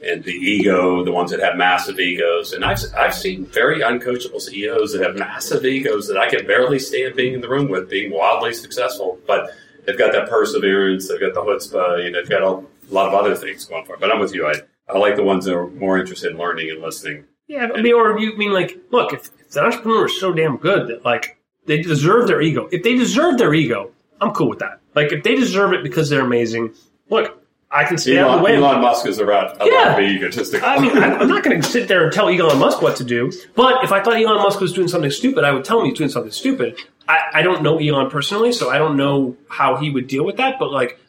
and 0.01 0.23
the 0.23 0.31
ego, 0.31 1.03
the 1.03 1.11
ones 1.11 1.31
that 1.31 1.41
have 1.41 1.57
massive 1.57 1.99
egos. 1.99 2.53
And 2.53 2.63
I've 2.63 2.79
I've 2.97 3.13
seen 3.13 3.45
very 3.45 3.81
uncoachable 3.81 4.39
CEOs 4.39 4.93
that 4.93 5.01
have 5.01 5.17
massive 5.17 5.65
egos 5.65 6.07
that 6.07 6.17
I 6.17 6.29
can 6.29 6.47
barely 6.47 6.79
stand 6.79 7.15
being 7.15 7.33
in 7.33 7.41
the 7.41 7.49
room 7.49 7.69
with, 7.69 7.89
being 7.89 8.11
wildly 8.11 8.53
successful, 8.53 9.19
but 9.27 9.51
they've 9.85 9.97
got 9.97 10.13
that 10.13 10.29
perseverance, 10.29 11.09
they've 11.09 11.19
got 11.19 11.33
the 11.33 11.41
chutzpah, 11.41 12.03
you 12.03 12.11
know, 12.11 12.21
they've 12.21 12.29
got 12.29 12.63
a 12.89 12.93
lot 12.93 13.07
of 13.07 13.13
other 13.13 13.35
things 13.35 13.65
going 13.65 13.85
for. 13.85 13.95
it. 13.95 13.99
But 13.99 14.11
I'm 14.11 14.19
with 14.19 14.33
you. 14.33 14.47
I 14.47 14.53
I 14.87 14.97
like 14.97 15.15
the 15.15 15.23
ones 15.23 15.45
that 15.45 15.55
are 15.55 15.67
more 15.67 15.97
interested 15.97 16.31
in 16.31 16.37
learning 16.37 16.69
and 16.69 16.81
listening. 16.81 17.25
Yeah, 17.47 17.69
I 17.75 17.81
mean, 17.81 17.93
or 17.93 18.19
you 18.19 18.35
mean 18.37 18.51
like, 18.53 18.77
look, 18.91 19.13
if, 19.13 19.29
if 19.39 19.51
the 19.51 19.63
entrepreneur 19.63 20.05
is 20.05 20.19
so 20.19 20.31
damn 20.33 20.57
good 20.57 20.87
that 20.87 21.05
like 21.05 21.37
they 21.65 21.81
deserve 21.81 22.27
their 22.27 22.41
ego. 22.41 22.67
If 22.71 22.83
they 22.83 22.95
deserve 22.95 23.37
their 23.37 23.53
ego, 23.53 23.91
I'm 24.21 24.31
cool 24.31 24.49
with 24.49 24.59
that. 24.59 24.79
Like 24.95 25.11
if 25.11 25.23
they 25.23 25.35
deserve 25.35 25.73
it 25.73 25.83
because 25.83 26.09
they're 26.09 26.21
amazing, 26.25 26.73
look, 27.09 27.41
I 27.71 27.83
can 27.83 27.97
stay 27.97 28.17
out 28.19 28.27
of 28.27 28.31
Elon, 28.33 28.39
the 28.39 28.43
way. 28.45 28.55
Elon 28.57 28.81
Musk 28.81 29.05
is 29.07 29.19
around 29.19 29.57
a 29.59 29.65
Yeah. 29.65 29.97
being 29.97 30.15
egotistical. 30.17 30.67
I 30.67 30.79
mean, 30.79 30.97
I'm 30.97 31.21
I'm 31.21 31.27
not 31.27 31.43
going 31.43 31.59
to 31.61 31.67
sit 31.67 31.87
there 31.87 32.03
and 32.05 32.13
tell 32.13 32.29
Elon 32.29 32.57
Musk 32.59 32.81
what 32.81 32.95
to 32.97 33.03
do. 33.03 33.31
But 33.55 33.83
if 33.83 33.91
I 33.91 34.01
thought 34.01 34.15
Elon 34.15 34.37
Musk 34.37 34.59
was 34.61 34.71
doing 34.73 34.87
something 34.87 35.11
stupid, 35.11 35.43
I 35.43 35.51
would 35.51 35.65
tell 35.65 35.79
him 35.79 35.87
he's 35.87 35.97
doing 35.97 36.09
something 36.09 36.31
stupid. 36.31 36.79
I, 37.07 37.19
I 37.33 37.41
don't 37.41 37.61
know 37.63 37.77
Elon 37.79 38.09
personally, 38.09 38.51
so 38.53 38.69
I 38.69 38.77
don't 38.77 38.95
know 38.97 39.35
how 39.49 39.75
he 39.77 39.89
would 39.91 40.07
deal 40.07 40.23
with 40.25 40.37
that. 40.37 40.57
But 40.59 40.71
like, 40.71 40.99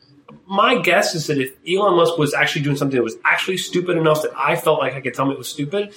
my 0.47 0.79
guess 0.79 1.15
is 1.15 1.27
that 1.27 1.39
if 1.39 1.53
Elon 1.69 1.97
Musk 1.97 2.19
was 2.19 2.35
actually 2.35 2.63
doing 2.63 2.77
something 2.77 2.97
that 2.97 3.03
was 3.03 3.17
actually 3.25 3.59
stupid 3.59 3.97
enough 3.97 4.23
that 4.23 4.33
I 4.37 4.57
felt 4.57 4.79
like 4.79 4.95
I 4.95 5.01
could 5.01 5.15
tell 5.15 5.27
him 5.27 5.33
it 5.33 5.39
was 5.39 5.49
stupid, 5.49 5.93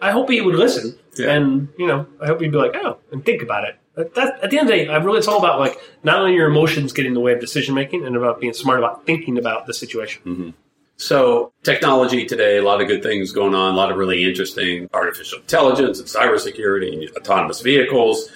I 0.00 0.10
hope 0.10 0.30
he 0.30 0.40
would 0.40 0.56
listen. 0.56 0.98
Yeah. 1.16 1.32
And 1.32 1.68
you 1.78 1.86
know, 1.86 2.06
I 2.20 2.26
hope 2.26 2.40
he'd 2.40 2.52
be 2.52 2.58
like, 2.58 2.74
oh, 2.74 2.98
and 3.12 3.24
think 3.24 3.42
about 3.42 3.64
it. 3.64 3.76
That, 3.94 4.42
at 4.42 4.50
the 4.50 4.58
end 4.58 4.68
of 4.68 4.76
the 4.76 4.84
day, 4.84 4.88
I 4.88 4.96
really, 4.96 5.18
it's 5.18 5.28
all 5.28 5.38
about 5.38 5.60
like 5.60 5.78
not 6.02 6.20
letting 6.20 6.36
your 6.36 6.50
emotions 6.50 6.92
get 6.92 7.06
in 7.06 7.14
the 7.14 7.20
way 7.20 7.32
of 7.32 7.40
decision 7.40 7.74
making, 7.74 8.04
and 8.04 8.16
about 8.16 8.40
being 8.40 8.52
smart 8.52 8.80
about 8.80 9.06
thinking 9.06 9.38
about 9.38 9.66
the 9.66 9.74
situation. 9.74 10.22
Mm-hmm. 10.24 10.50
So, 10.96 11.52
technology 11.62 12.24
today, 12.24 12.58
a 12.58 12.62
lot 12.62 12.80
of 12.80 12.88
good 12.88 13.02
things 13.02 13.32
going 13.32 13.54
on, 13.54 13.74
a 13.74 13.76
lot 13.76 13.90
of 13.90 13.96
really 13.96 14.24
interesting 14.24 14.88
artificial 14.92 15.38
intelligence 15.38 15.98
and 15.98 16.08
cybersecurity 16.08 16.92
and 16.92 17.16
autonomous 17.16 17.60
vehicles. 17.60 18.28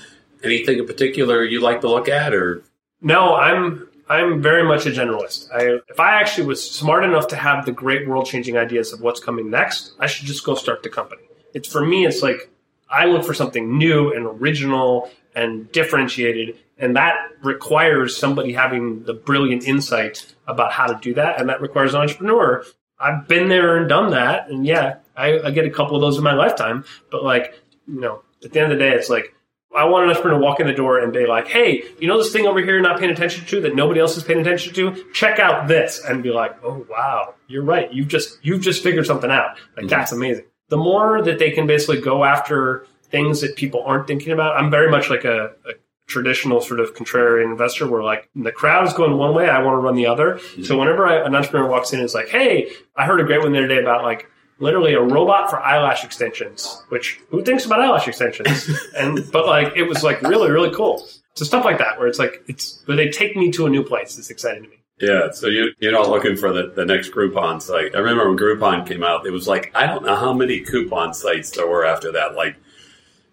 Anything 0.44 0.78
in 0.78 0.86
particular 0.86 1.42
you 1.42 1.60
like 1.60 1.80
to 1.80 1.88
look 1.88 2.08
at, 2.08 2.32
or 2.32 2.62
No, 3.00 3.34
I'm 3.34 3.88
I'm 4.08 4.40
very 4.40 4.64
much 4.64 4.86
a 4.86 4.90
generalist. 4.90 5.50
I, 5.52 5.80
if 5.88 6.00
I 6.00 6.20
actually 6.20 6.46
was 6.46 6.68
smart 6.68 7.04
enough 7.04 7.28
to 7.28 7.36
have 7.36 7.66
the 7.66 7.72
great 7.72 8.08
world 8.08 8.26
changing 8.26 8.56
ideas 8.56 8.92
of 8.92 9.00
what's 9.00 9.20
coming 9.20 9.50
next, 9.50 9.92
I 9.98 10.06
should 10.06 10.26
just 10.26 10.44
go 10.44 10.54
start 10.54 10.82
the 10.82 10.88
company. 10.88 11.22
It's 11.54 11.68
for 11.68 11.84
me, 11.84 12.06
it's 12.06 12.22
like 12.22 12.50
I 12.90 13.04
look 13.04 13.24
for 13.24 13.34
something 13.34 13.76
new 13.76 14.12
and 14.12 14.26
original 14.26 15.10
and 15.34 15.70
differentiated, 15.72 16.56
and 16.78 16.96
that 16.96 17.14
requires 17.42 18.16
somebody 18.16 18.52
having 18.52 19.02
the 19.04 19.14
brilliant 19.14 19.64
insight 19.64 20.34
about 20.46 20.72
how 20.72 20.86
to 20.86 20.98
do 21.00 21.14
that, 21.14 21.38
and 21.38 21.48
that 21.48 21.60
requires 21.60 21.94
an 21.94 22.00
entrepreneur. 22.00 22.64
I've 22.98 23.28
been 23.28 23.48
there 23.48 23.76
and 23.76 23.88
done 23.88 24.10
that, 24.10 24.48
and 24.48 24.66
yeah, 24.66 24.96
I, 25.16 25.38
I 25.40 25.50
get 25.50 25.66
a 25.66 25.70
couple 25.70 25.96
of 25.96 26.00
those 26.00 26.16
in 26.16 26.24
my 26.24 26.34
lifetime. 26.34 26.84
But 27.10 27.24
like, 27.24 27.60
you 27.86 28.00
know, 28.00 28.22
at 28.42 28.52
the 28.52 28.60
end 28.60 28.72
of 28.72 28.78
the 28.78 28.84
day, 28.84 28.92
it's 28.92 29.10
like 29.10 29.34
I 29.75 29.84
want 29.84 30.04
an 30.04 30.10
entrepreneur 30.10 30.38
to 30.38 30.44
walk 30.44 30.60
in 30.60 30.66
the 30.66 30.72
door 30.72 30.98
and 30.98 31.12
be 31.12 31.26
like, 31.26 31.46
"Hey, 31.48 31.84
you 31.98 32.08
know 32.08 32.16
this 32.16 32.32
thing 32.32 32.46
over 32.46 32.58
here 32.58 32.75
you're 32.75 32.80
not 32.80 32.98
paying 32.98 33.12
attention 33.12 33.44
to 33.46 33.60
that 33.62 33.75
nobody 33.75 34.00
else 34.00 34.16
is 34.16 34.25
paying 34.25 34.40
attention 34.40 34.72
to? 34.75 35.04
Check 35.12 35.38
out 35.38 35.68
this," 35.68 36.02
and 36.04 36.22
be 36.22 36.30
like, 36.30 36.56
"Oh 36.64 36.87
wow, 36.88 37.34
you're 37.48 37.64
right. 37.64 37.92
You've 37.92 38.08
just 38.08 38.38
you've 38.42 38.62
just 38.62 38.82
figured 38.82 39.06
something 39.06 39.30
out. 39.30 39.58
Like 39.76 39.84
mm-hmm. 39.84 39.88
that's 39.88 40.12
amazing." 40.12 40.44
The 40.68 40.78
more 40.78 41.22
that 41.22 41.38
they 41.38 41.50
can 41.50 41.66
basically 41.66 42.00
go 42.00 42.25
after 42.25 42.87
things 43.10 43.40
that 43.40 43.56
people 43.56 43.82
aren't 43.84 44.06
thinking 44.06 44.32
about, 44.32 44.56
I'm 44.56 44.70
very 44.70 44.90
much 44.90 45.10
like 45.10 45.25
a, 45.25 45.52
a 45.66 45.72
traditional 46.06 46.60
sort 46.60 46.80
of 46.80 46.94
contrarian 46.94 47.50
investor 47.50 47.87
where 47.87 48.02
like 48.02 48.28
the 48.34 48.52
crowd 48.52 48.87
is 48.87 48.92
going 48.94 49.16
one 49.16 49.34
way, 49.34 49.48
I 49.48 49.62
want 49.62 49.75
to 49.75 49.80
run 49.80 49.94
the 49.94 50.06
other. 50.06 50.38
So 50.38 50.44
mm-hmm. 50.56 50.78
whenever 50.78 51.06
I, 51.06 51.26
an 51.26 51.34
entrepreneur 51.34 51.68
walks 51.68 51.92
in 51.92 52.00
and 52.00 52.06
is 52.06 52.14
like, 52.14 52.28
"Hey, 52.28 52.70
I 52.96 53.04
heard 53.04 53.20
a 53.20 53.25
great 53.25 53.40
one 53.40 53.52
the 53.52 53.58
other 53.58 53.68
day 53.68 53.78
about 53.78 54.02
like." 54.02 54.30
Literally 54.60 54.94
a 54.94 55.00
robot 55.00 55.50
for 55.50 55.60
eyelash 55.60 56.04
extensions, 56.04 56.82
which 56.88 57.20
who 57.30 57.42
thinks 57.42 57.64
about 57.64 57.80
eyelash 57.80 58.08
extensions? 58.08 58.68
and 58.96 59.30
but 59.32 59.46
like 59.46 59.76
it 59.76 59.84
was 59.84 60.02
like 60.02 60.20
really 60.22 60.50
really 60.50 60.74
cool. 60.74 61.06
So 61.34 61.44
stuff 61.44 61.64
like 61.64 61.78
that 61.78 61.98
where 61.98 62.08
it's 62.08 62.18
like 62.18 62.42
it's 62.48 62.82
where 62.86 62.96
they 62.96 63.08
take 63.10 63.36
me 63.36 63.50
to 63.52 63.66
a 63.66 63.70
new 63.70 63.84
place. 63.84 64.18
It's 64.18 64.30
exciting 64.30 64.64
to 64.64 64.68
me. 64.68 64.76
yeah. 65.00 65.30
So 65.30 65.46
you 65.46 65.72
you're 65.78 65.92
not 65.92 66.08
looking 66.08 66.36
for 66.36 66.52
the, 66.52 66.72
the 66.74 66.84
next 66.84 67.10
Groupon 67.10 67.62
site. 67.62 67.94
I 67.94 67.98
remember 67.98 68.28
when 68.28 68.38
Groupon 68.38 68.86
came 68.86 69.04
out, 69.04 69.26
it 69.26 69.30
was 69.30 69.46
like 69.46 69.70
I 69.74 69.86
don't 69.86 70.04
know 70.04 70.16
how 70.16 70.32
many 70.32 70.60
coupon 70.60 71.14
sites 71.14 71.50
there 71.52 71.66
were 71.68 71.84
after 71.84 72.12
that. 72.12 72.34
Like 72.34 72.56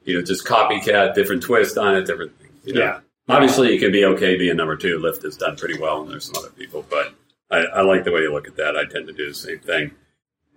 you 0.03 0.13
know, 0.13 0.21
just 0.21 0.45
copycat, 0.45 1.15
different 1.15 1.41
twist 1.43 1.77
on 1.77 1.95
it, 1.95 2.05
different. 2.05 2.31
You 2.63 2.73
know. 2.73 2.81
Yeah. 2.81 2.99
Obviously, 3.27 3.73
it 3.73 3.79
can 3.79 3.91
be 3.91 4.05
okay 4.05 4.37
being 4.37 4.55
number 4.55 4.75
two. 4.77 4.99
Lyft 4.99 5.23
has 5.23 5.35
done 5.35 5.55
pretty 5.57 5.79
well, 5.79 6.03
and 6.03 6.11
there's 6.11 6.25
some 6.25 6.35
other 6.37 6.51
people, 6.51 6.85
but 6.91 7.15
I, 7.49 7.57
I 7.57 7.81
like 7.81 8.03
the 8.03 8.11
way 8.11 8.21
you 8.21 8.31
look 8.31 8.47
at 8.47 8.55
that. 8.57 8.77
I 8.77 8.85
tend 8.85 9.07
to 9.07 9.13
do 9.13 9.27
the 9.29 9.33
same 9.33 9.57
thing. 9.57 9.91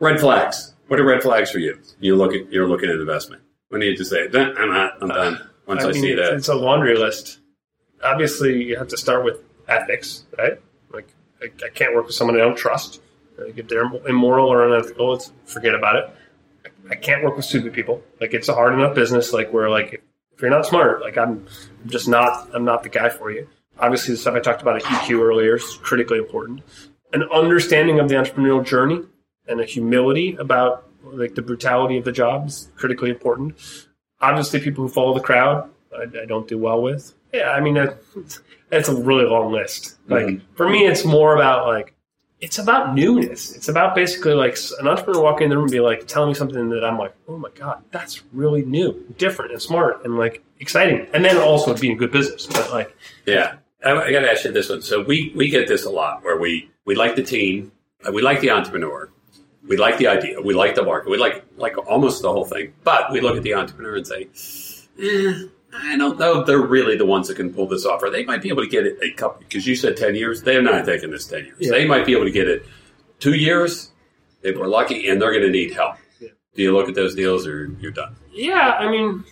Red 0.01 0.21
flags. 0.21 0.75
What 0.87 1.01
are 1.01 1.05
red 1.05 1.23
flags 1.23 1.51
for 1.51 1.59
you? 1.59 1.79
You 2.01 2.17
look 2.17 2.33
at 2.35 2.51
you're 2.53 2.69
looking 2.69 2.89
at 2.89 2.97
investment. 2.97 3.43
When 3.69 3.81
do 3.81 3.87
you 3.87 3.97
just 3.97 4.11
say, 4.11 4.27
I'm 4.27 4.71
not, 4.71 5.03
I'm 5.03 5.09
done. 5.09 5.51
Once 5.67 5.85
I, 5.85 5.91
mean, 5.91 6.01
see 6.01 6.13
it's, 6.13 6.21
that, 6.23 6.35
it's 6.35 6.49
a 6.49 6.55
laundry 6.55 6.97
list. 6.97 7.41
Obviously, 8.03 8.65
you 8.65 8.79
have 8.79 8.89
to 8.89 8.97
start 8.97 9.25
with 9.25 9.43
ethics, 9.69 10.25
right? 10.39 10.59
Like 10.91 11.09
I, 11.43 11.47
I 11.47 11.69
can't 11.69 11.95
work 11.95 12.07
with 12.07 12.15
someone 12.15 12.37
I 12.37 12.41
don't 12.41 12.57
trust. 12.57 13.03
Like 13.37 13.59
if 13.59 13.69
they're 13.69 13.85
immoral 14.07 14.49
or 14.49 14.67
unethical, 14.67 15.15
it's 15.15 15.33
forget 15.45 15.75
about 15.75 15.97
it. 15.97 16.11
I 16.91 16.95
can't 16.95 17.23
work 17.23 17.37
with 17.37 17.45
stupid 17.45 17.75
people. 17.75 18.03
Like 18.21 18.33
it's 18.33 18.49
a 18.49 18.55
hard 18.55 18.73
enough 18.73 18.95
business. 18.95 19.33
Like 19.33 19.53
where 19.53 19.69
like 19.69 20.03
if 20.33 20.41
you're 20.41 20.51
not 20.51 20.65
smart, 20.65 21.03
like 21.03 21.19
I'm 21.19 21.47
just 21.87 22.09
not 22.09 22.49
I'm 22.55 22.65
not 22.65 22.83
the 22.83 22.89
guy 22.89 23.11
for 23.11 23.31
you. 23.31 23.47
Obviously, 23.79 24.15
the 24.15 24.19
stuff 24.19 24.35
I 24.35 24.41
talked 24.41 24.63
about 24.63 24.77
at 24.77 24.83
EQ 24.83 25.21
earlier 25.21 25.57
is 25.57 25.79
critically 25.83 26.19
important. 26.19 26.63
An 27.13 27.25
understanding 27.25 28.01
of 28.01 28.09
the 28.09 28.15
entrepreneurial 28.15 28.65
journey 28.65 29.03
and 29.49 29.61
a 29.61 29.65
humility 29.65 30.37
about 30.37 30.89
like 31.03 31.35
the 31.35 31.43
brutality 31.43 31.97
of 31.97 32.05
the 32.05 32.13
job 32.13 32.49
is 32.49 32.71
critically 32.77 33.11
important. 33.11 33.57
Obviously, 34.21 34.61
people 34.61 34.87
who 34.87 34.93
follow 34.93 35.15
the 35.15 35.21
crowd, 35.21 35.71
I, 35.97 36.23
I 36.23 36.27
don't 36.27 36.49
do 36.49 36.59
well 36.59 36.83
with. 36.83 37.15
Yeah, 37.33 37.51
I 37.51 37.61
mean 37.61 37.75
that, 37.75 37.99
that's 38.71 38.89
a 38.89 38.95
really 38.95 39.25
long 39.25 39.53
list. 39.53 39.97
Like 40.09 40.41
for 40.57 40.69
me, 40.69 40.87
it's 40.87 41.05
more 41.05 41.35
about 41.35 41.67
like 41.67 41.95
it's 42.41 42.59
about 42.59 42.95
newness. 42.95 43.55
It's 43.55 43.69
about 43.69 43.95
basically 43.95 44.35
like 44.35 44.57
an 44.81 44.87
entrepreneur 44.89 45.23
walking 45.23 45.45
in 45.45 45.51
the 45.51 45.57
room 45.57 45.65
and 45.65 45.73
be 45.73 45.81
like 45.81 46.07
telling 46.07 46.29
me 46.29 46.35
something 46.35 46.69
that 46.71 46.85
I'm 46.85 46.99
like, 46.99 47.15
oh 47.27 47.37
my 47.37 47.51
god, 47.55 47.83
that's 47.91 48.23
really 48.33 48.65
new, 48.65 49.05
different, 49.19 49.53
and 49.53 49.61
smart, 49.61 50.05
and 50.05 50.17
like 50.17 50.43
exciting. 50.61 51.07
And 51.13 51.25
then 51.25 51.37
also 51.37 51.77
being 51.77 51.95
a 51.95 51.97
good 51.97 52.13
business. 52.13 52.47
But 52.47 52.71
like, 52.71 52.97
yeah. 53.27 53.57
I, 53.85 53.93
I 53.93 54.11
got 54.13 54.21
to 54.21 54.31
ask 54.31 54.45
you 54.45 54.53
this 54.53 54.69
one. 54.69 54.83
So 54.83 55.03
we 55.03 55.33
we 55.37 55.49
get 55.49 55.69
this 55.69 55.85
a 55.85 55.91
lot 55.91 56.25
where 56.25 56.37
we 56.37 56.71
we 56.85 56.97
like 56.97 57.17
the 57.17 57.23
team, 57.23 57.71
uh, 58.07 58.11
we 58.11 58.23
like 58.23 58.41
the 58.41 58.51
entrepreneur, 58.51 59.11
we 59.67 59.77
like 59.77 59.99
the 59.99 60.07
idea, 60.07 60.41
we 60.41 60.55
like 60.55 60.75
the 60.75 60.83
market, 60.83 61.11
we 61.11 61.19
like 61.19 61.45
like 61.57 61.77
almost 61.87 62.23
the 62.23 62.31
whole 62.31 62.45
thing, 62.45 62.75
but 62.85 63.11
we 63.13 63.21
look 63.21 63.37
at 63.37 63.43
the 63.43 63.55
entrepreneur 63.55 63.97
and 63.97 64.07
say, 64.07 64.29
eh, 65.01 65.45
I 65.75 65.97
don't 65.97 66.19
know 66.19 66.45
they're 66.45 66.59
really 66.59 66.97
the 66.97 67.07
ones 67.07 67.29
that 67.29 67.37
can 67.37 67.53
pull 67.53 67.67
this 67.67 67.85
off, 67.85 68.03
or 68.03 68.11
they 68.11 68.25
might 68.25 68.43
be 68.43 68.49
able 68.49 68.63
to 68.63 68.69
get 68.69 68.87
it 68.87 68.99
a 69.03 69.13
couple. 69.13 69.41
Because 69.41 69.67
you 69.67 69.75
said 69.75 69.97
ten 69.97 70.15
years, 70.15 70.43
they're 70.43 70.63
not 70.63 70.85
taking 70.85 71.11
this 71.11 71.27
ten 71.27 71.45
years. 71.45 71.57
Yeah. 71.59 71.71
They 71.73 71.87
might 71.87 72.07
be 72.07 72.13
able 72.13 72.25
to 72.25 72.31
get 72.31 72.49
it 72.49 72.65
two 73.19 73.35
years 73.35 73.91
if 74.43 74.57
we're 74.57 74.69
lucky, 74.69 75.09
and 75.09 75.21
they're 75.21 75.33
going 75.33 75.45
to 75.45 75.51
need 75.51 75.73
help. 75.73 75.97
Yeah. 76.21 76.29
Do 76.55 76.63
you 76.63 76.73
look 76.75 76.89
at 76.89 76.95
those 76.95 77.15
deals, 77.15 77.47
or 77.47 77.67
you're 77.81 77.93
done? 77.93 78.17
Yeah, 78.33 78.77
I 78.79 78.91
mean, 78.91 79.25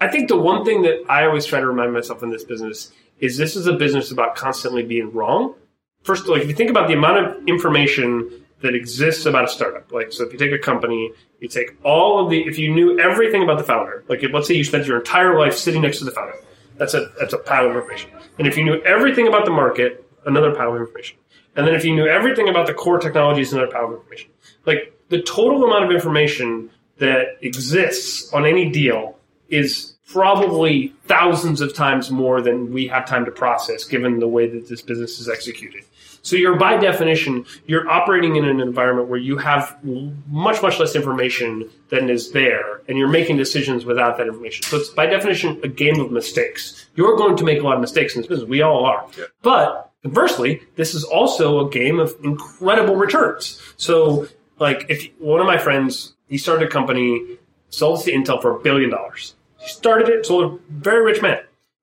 I 0.00 0.08
think 0.08 0.28
the 0.28 0.36
one 0.36 0.64
thing 0.64 0.82
that 0.82 1.04
I 1.08 1.24
always 1.24 1.46
try 1.46 1.60
to 1.60 1.66
remind 1.66 1.92
myself 1.92 2.22
in 2.22 2.30
this 2.30 2.44
business 2.44 2.92
is 3.18 3.36
this 3.36 3.56
is 3.56 3.66
a 3.66 3.74
business 3.74 4.10
about 4.10 4.34
constantly 4.34 4.82
being 4.82 5.12
wrong. 5.12 5.54
First, 6.02 6.26
like 6.26 6.42
if 6.42 6.48
you 6.48 6.54
think 6.54 6.70
about 6.70 6.88
the 6.88 6.94
amount 6.94 7.18
of 7.18 7.48
information 7.48 8.44
that 8.62 8.74
exists 8.74 9.26
about 9.26 9.44
a 9.44 9.48
startup, 9.48 9.90
like 9.92 10.12
so 10.12 10.24
if 10.24 10.32
you 10.32 10.38
take 10.38 10.52
a 10.52 10.58
company, 10.58 11.12
you 11.40 11.48
take 11.48 11.76
all 11.82 12.22
of 12.22 12.30
the 12.30 12.40
if 12.42 12.58
you 12.58 12.72
knew 12.72 12.98
everything 12.98 13.42
about 13.42 13.58
the 13.58 13.64
founder, 13.64 14.04
like 14.08 14.22
let's 14.32 14.48
say 14.48 14.54
you 14.54 14.64
spent 14.64 14.86
your 14.86 14.98
entire 14.98 15.38
life 15.38 15.54
sitting 15.54 15.82
next 15.82 15.98
to 15.98 16.04
the 16.04 16.10
founder, 16.10 16.34
that's 16.76 16.94
a 16.94 17.10
that's 17.18 17.32
a 17.32 17.38
pile 17.38 17.66
of 17.66 17.76
information. 17.76 18.10
And 18.38 18.46
if 18.46 18.56
you 18.56 18.64
knew 18.64 18.80
everything 18.82 19.28
about 19.28 19.44
the 19.44 19.50
market, 19.50 20.04
another 20.26 20.54
pile 20.54 20.74
of 20.74 20.80
information. 20.80 21.16
And 21.56 21.66
then 21.66 21.74
if 21.74 21.84
you 21.84 21.94
knew 21.94 22.06
everything 22.06 22.48
about 22.48 22.66
the 22.66 22.74
core 22.74 22.98
technologies, 22.98 23.52
another 23.52 23.70
pile 23.70 23.86
of 23.86 23.92
information. 23.92 24.30
Like 24.66 24.96
the 25.08 25.22
total 25.22 25.64
amount 25.64 25.84
of 25.84 25.90
information 25.90 26.70
that 26.98 27.38
exists 27.40 28.32
on 28.32 28.46
any 28.46 28.70
deal 28.70 29.18
is 29.48 29.94
probably 30.06 30.92
thousands 31.06 31.60
of 31.60 31.74
times 31.74 32.10
more 32.10 32.40
than 32.40 32.72
we 32.72 32.86
have 32.88 33.06
time 33.06 33.24
to 33.24 33.30
process 33.30 33.84
given 33.84 34.18
the 34.18 34.28
way 34.28 34.48
that 34.48 34.68
this 34.68 34.82
business 34.82 35.18
is 35.18 35.28
executed. 35.28 35.84
So 36.22 36.36
you're 36.36 36.56
by 36.56 36.76
definition, 36.76 37.46
you're 37.66 37.88
operating 37.88 38.36
in 38.36 38.44
an 38.44 38.60
environment 38.60 39.08
where 39.08 39.18
you 39.18 39.38
have 39.38 39.76
much, 39.82 40.62
much 40.62 40.78
less 40.78 40.94
information 40.94 41.68
than 41.88 42.10
is 42.10 42.32
there, 42.32 42.82
and 42.88 42.98
you're 42.98 43.08
making 43.08 43.36
decisions 43.36 43.84
without 43.84 44.18
that 44.18 44.26
information. 44.26 44.62
So 44.64 44.76
it's 44.76 44.90
by 44.90 45.06
definition 45.06 45.60
a 45.62 45.68
game 45.68 45.98
of 46.00 46.12
mistakes. 46.12 46.86
You're 46.94 47.16
going 47.16 47.36
to 47.36 47.44
make 47.44 47.60
a 47.60 47.62
lot 47.62 47.74
of 47.74 47.80
mistakes 47.80 48.14
in 48.14 48.22
this 48.22 48.28
business. 48.28 48.48
We 48.48 48.62
all 48.62 48.84
are. 48.84 49.06
Yeah. 49.18 49.24
But 49.42 49.92
conversely, 50.02 50.62
this 50.76 50.94
is 50.94 51.04
also 51.04 51.66
a 51.66 51.70
game 51.70 51.98
of 51.98 52.14
incredible 52.22 52.96
returns. 52.96 53.60
So 53.76 54.28
like 54.58 54.86
if 54.88 55.08
one 55.18 55.40
of 55.40 55.46
my 55.46 55.58
friends, 55.58 56.14
he 56.28 56.38
started 56.38 56.68
a 56.68 56.70
company, 56.70 57.38
sold 57.70 58.00
it 58.00 58.04
to 58.04 58.12
Intel 58.12 58.40
for 58.40 58.56
a 58.56 58.60
billion 58.60 58.90
dollars. 58.90 59.34
He 59.58 59.68
started 59.68 60.08
it, 60.08 60.26
sold 60.26 60.54
a 60.54 60.72
very 60.72 61.04
rich 61.04 61.22
man. 61.22 61.40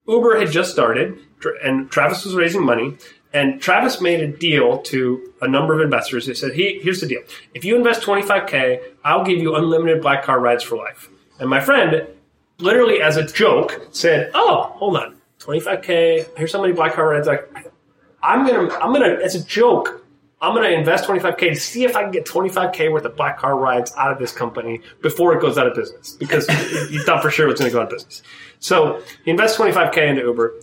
Uber 0.07 0.39
had 0.39 0.51
just 0.51 0.71
started, 0.71 1.19
and 1.63 1.91
Travis 1.91 2.23
was 2.23 2.35
raising 2.35 2.63
money. 2.63 2.97
And 3.37 3.61
Travis 3.61 4.01
made 4.01 4.19
a 4.19 4.27
deal 4.27 4.79
to 4.79 5.31
a 5.41 5.47
number 5.47 5.75
of 5.75 5.81
investors. 5.81 6.25
They 6.25 6.33
said, 6.33 6.55
hey, 6.55 6.79
here's 6.79 7.01
the 7.01 7.07
deal. 7.07 7.21
If 7.53 7.63
you 7.63 7.75
invest 7.75 8.01
25K, 8.01 8.81
I'll 9.03 9.23
give 9.23 9.37
you 9.37 9.55
unlimited 9.55 10.01
black 10.01 10.23
car 10.23 10.39
rides 10.39 10.63
for 10.63 10.75
life. 10.75 11.07
And 11.39 11.47
my 11.47 11.59
friend, 11.59 12.07
literally 12.57 12.99
as 12.99 13.15
a 13.15 13.23
joke, 13.23 13.89
said, 13.91 14.31
oh, 14.33 14.73
hold 14.77 14.97
on. 14.97 15.17
25K, 15.37 16.35
here's 16.35 16.51
how 16.51 16.61
many 16.63 16.73
black 16.73 16.93
car 16.93 17.09
rides. 17.09 17.27
Like, 17.27 17.71
I'm 18.23 18.43
going 18.43 18.69
to, 18.69 18.75
I'm 18.79 18.91
to, 18.95 19.23
as 19.23 19.35
a 19.35 19.45
joke, 19.45 20.03
I'm 20.41 20.55
going 20.55 20.67
to 20.71 20.75
invest 20.75 21.07
25K 21.07 21.37
to 21.49 21.55
see 21.55 21.83
if 21.83 21.95
I 21.95 22.01
can 22.01 22.11
get 22.11 22.25
25K 22.25 22.91
worth 22.91 23.05
of 23.05 23.15
black 23.15 23.37
car 23.37 23.55
rides 23.55 23.93
out 23.97 24.11
of 24.11 24.17
this 24.17 24.31
company 24.31 24.81
before 25.03 25.37
it 25.37 25.41
goes 25.41 25.59
out 25.59 25.67
of 25.67 25.75
business 25.75 26.13
because 26.13 26.47
you 26.91 27.03
thought 27.03 27.21
for 27.21 27.29
sure 27.29 27.45
it 27.45 27.51
was 27.51 27.59
going 27.59 27.69
to 27.69 27.73
go 27.73 27.81
out 27.81 27.91
of 27.91 27.93
business. 27.93 28.23
So 28.59 29.03
he 29.25 29.29
invests 29.29 29.57
25K 29.59 30.09
into 30.09 30.23
Uber. 30.23 30.55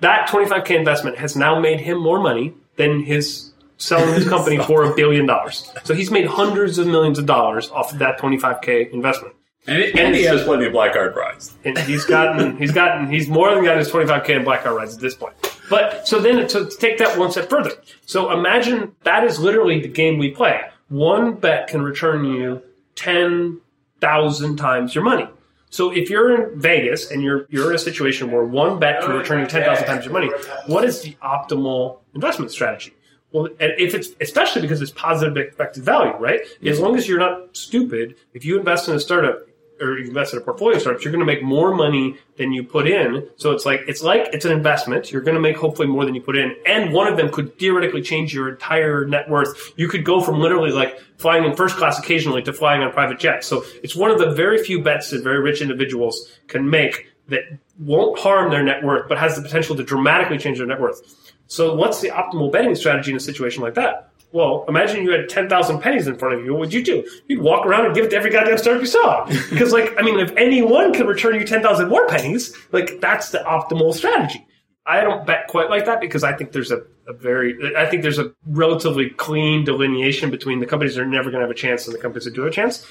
That 0.00 0.28
25K 0.28 0.70
investment 0.70 1.18
has 1.18 1.36
now 1.36 1.58
made 1.58 1.80
him 1.80 1.98
more 1.98 2.20
money 2.20 2.54
than 2.76 3.02
his 3.02 3.52
selling 3.78 4.14
his 4.14 4.28
company 4.28 4.58
for 4.66 4.84
a 4.84 4.94
billion 4.94 5.26
dollars. 5.26 5.72
So 5.84 5.94
he's 5.94 6.10
made 6.10 6.26
hundreds 6.26 6.78
of 6.78 6.86
millions 6.86 7.18
of 7.18 7.26
dollars 7.26 7.70
off 7.70 7.92
of 7.92 7.98
that 7.98 8.18
25K 8.18 8.92
investment. 8.92 9.34
And, 9.66 9.78
it, 9.82 9.98
and 9.98 10.14
he 10.14 10.22
has 10.22 10.44
plenty 10.44 10.64
of 10.64 10.72
black 10.72 10.94
card 10.94 11.12
prize. 11.12 11.54
And 11.64 11.76
he's 11.78 12.04
gotten, 12.04 12.56
he's 12.56 12.72
gotten, 12.72 13.10
he's 13.10 13.28
more 13.28 13.54
than 13.54 13.64
gotten 13.64 13.78
his 13.78 13.90
25K 13.90 14.30
in 14.30 14.44
black 14.44 14.62
card 14.62 14.76
rides 14.76 14.94
at 14.94 15.00
this 15.00 15.14
point. 15.14 15.34
But 15.68 16.08
so 16.08 16.20
then 16.20 16.48
to, 16.48 16.64
to 16.66 16.76
take 16.78 16.96
that 16.98 17.18
one 17.18 17.30
step 17.30 17.50
further. 17.50 17.72
So 18.06 18.32
imagine 18.32 18.94
that 19.02 19.24
is 19.24 19.38
literally 19.38 19.80
the 19.80 19.88
game 19.88 20.18
we 20.18 20.30
play. 20.30 20.62
One 20.88 21.34
bet 21.34 21.68
can 21.68 21.82
return 21.82 22.24
you 22.24 22.62
10,000 22.94 24.56
times 24.56 24.94
your 24.94 25.04
money. 25.04 25.28
So 25.70 25.90
if 25.90 26.08
you're 26.10 26.34
in 26.34 26.60
Vegas 26.60 27.10
and 27.10 27.22
you're 27.22 27.46
you're 27.50 27.70
in 27.70 27.76
a 27.76 27.78
situation 27.78 28.30
where 28.30 28.44
one 28.44 28.78
bet 28.78 29.02
can 29.02 29.12
oh, 29.12 29.18
return 29.18 29.40
you 29.40 29.46
ten 29.46 29.64
thousand 29.64 29.86
times 29.86 30.04
your 30.04 30.12
money, 30.12 30.30
what 30.66 30.84
is 30.84 31.02
the 31.02 31.16
optimal 31.22 31.98
investment 32.14 32.50
strategy? 32.50 32.94
Well, 33.32 33.46
and 33.60 33.72
if 33.78 33.94
it's 33.94 34.10
especially 34.20 34.62
because 34.62 34.80
it's 34.80 34.90
positive 34.90 35.36
expected 35.36 35.84
value, 35.84 36.16
right? 36.16 36.40
As 36.64 36.80
long 36.80 36.96
as 36.96 37.06
you're 37.06 37.18
not 37.18 37.56
stupid, 37.56 38.16
if 38.32 38.44
you 38.44 38.58
invest 38.58 38.88
in 38.88 38.94
a 38.94 39.00
startup 39.00 39.46
or 39.80 39.98
you 39.98 40.08
invest 40.08 40.32
in 40.32 40.38
a 40.38 40.42
portfolio 40.42 40.76
of 40.76 40.82
startups, 40.82 41.04
you're 41.04 41.12
going 41.12 41.24
to 41.24 41.26
make 41.26 41.42
more 41.42 41.74
money 41.74 42.16
than 42.36 42.52
you 42.52 42.62
put 42.62 42.86
in. 42.86 43.28
So 43.36 43.52
it's 43.52 43.66
like 43.66 43.82
it's 43.86 44.02
like 44.02 44.28
it's 44.32 44.44
an 44.44 44.52
investment. 44.52 45.12
You're 45.12 45.22
going 45.22 45.34
to 45.34 45.40
make 45.40 45.56
hopefully 45.56 45.88
more 45.88 46.04
than 46.04 46.14
you 46.14 46.20
put 46.20 46.36
in, 46.36 46.54
and 46.66 46.92
one 46.92 47.08
of 47.08 47.16
them 47.16 47.30
could 47.30 47.58
theoretically 47.58 48.02
change 48.02 48.34
your 48.34 48.48
entire 48.48 49.04
net 49.04 49.28
worth. 49.28 49.72
You 49.76 49.88
could 49.88 50.04
go 50.04 50.20
from 50.20 50.40
literally 50.40 50.70
like 50.70 50.98
flying 51.18 51.44
in 51.44 51.54
first 51.54 51.76
class 51.76 51.98
occasionally 51.98 52.42
to 52.42 52.52
flying 52.52 52.82
on 52.82 52.92
private 52.92 53.18
jets. 53.18 53.46
So 53.46 53.64
it's 53.82 53.96
one 53.96 54.10
of 54.10 54.18
the 54.18 54.30
very 54.30 54.62
few 54.62 54.82
bets 54.82 55.10
that 55.10 55.22
very 55.22 55.40
rich 55.40 55.60
individuals 55.60 56.38
can 56.46 56.68
make 56.68 57.06
that 57.28 57.42
won't 57.78 58.18
harm 58.18 58.50
their 58.50 58.62
net 58.62 58.82
worth, 58.82 59.08
but 59.08 59.18
has 59.18 59.36
the 59.36 59.42
potential 59.42 59.76
to 59.76 59.82
dramatically 59.82 60.38
change 60.38 60.58
their 60.58 60.66
net 60.66 60.80
worth. 60.80 61.32
So 61.46 61.74
what's 61.74 62.00
the 62.00 62.08
optimal 62.08 62.52
betting 62.52 62.74
strategy 62.74 63.10
in 63.10 63.16
a 63.16 63.20
situation 63.20 63.62
like 63.62 63.74
that? 63.74 64.07
Well, 64.32 64.64
imagine 64.68 65.02
you 65.04 65.10
had 65.10 65.28
10,000 65.28 65.80
pennies 65.80 66.06
in 66.06 66.18
front 66.18 66.34
of 66.34 66.44
you. 66.44 66.52
What 66.52 66.60
would 66.60 66.72
you 66.72 66.84
do? 66.84 67.08
You'd 67.28 67.40
walk 67.40 67.64
around 67.64 67.86
and 67.86 67.94
give 67.94 68.04
it 68.04 68.10
to 68.10 68.16
every 68.16 68.30
goddamn 68.30 68.58
startup 68.58 68.82
you 68.82 68.86
saw. 68.86 69.24
Because, 69.50 69.72
like, 69.72 69.94
I 69.98 70.02
mean, 70.02 70.18
if 70.20 70.30
anyone 70.36 70.92
could 70.92 71.06
return 71.06 71.34
you 71.34 71.46
10,000 71.46 71.88
more 71.88 72.06
pennies, 72.08 72.54
like, 72.72 73.00
that's 73.00 73.30
the 73.30 73.38
optimal 73.38 73.94
strategy. 73.94 74.46
I 74.86 75.00
don't 75.00 75.26
bet 75.26 75.48
quite 75.48 75.70
like 75.70 75.84
that 75.86 76.00
because 76.00 76.24
I 76.24 76.34
think 76.34 76.52
there's 76.52 76.70
a, 76.70 76.82
a 77.06 77.12
very, 77.12 77.74
I 77.76 77.86
think 77.86 78.02
there's 78.02 78.18
a 78.18 78.32
relatively 78.46 79.10
clean 79.10 79.64
delineation 79.64 80.30
between 80.30 80.60
the 80.60 80.66
companies 80.66 80.94
that 80.94 81.02
are 81.02 81.06
never 81.06 81.30
going 81.30 81.40
to 81.40 81.46
have 81.46 81.50
a 81.50 81.58
chance 81.58 81.86
and 81.86 81.94
the 81.94 82.00
companies 82.00 82.24
that 82.24 82.34
do 82.34 82.42
have 82.42 82.52
a 82.52 82.54
chance. 82.54 82.86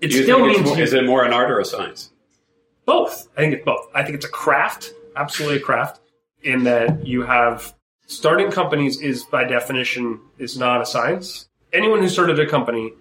It 0.00 0.12
you 0.12 0.22
still 0.22 0.46
means 0.46 0.64
more, 0.64 0.78
is 0.78 0.92
it 0.92 1.04
more 1.04 1.24
an 1.24 1.32
art 1.32 1.50
or 1.50 1.60
a 1.60 1.64
science? 1.64 2.10
both. 2.90 3.28
I 3.36 3.40
think 3.40 3.54
it's 3.54 3.64
both. 3.64 3.86
I 3.94 4.02
think 4.02 4.16
it's 4.16 4.24
a 4.26 4.30
craft, 4.30 4.92
absolutely 5.16 5.58
a 5.58 5.60
craft, 5.60 6.00
in 6.42 6.64
that 6.64 7.06
you 7.06 7.22
have 7.22 7.74
starting 8.10 8.50
companies 8.50 9.00
is 9.00 9.22
by 9.24 9.44
definition 9.44 10.20
is 10.38 10.58
not 10.58 10.82
a 10.82 10.86
science. 10.86 11.48
Anyone 11.72 12.00
who 12.00 12.08
started 12.08 12.40
a 12.40 12.46
company 12.46 12.92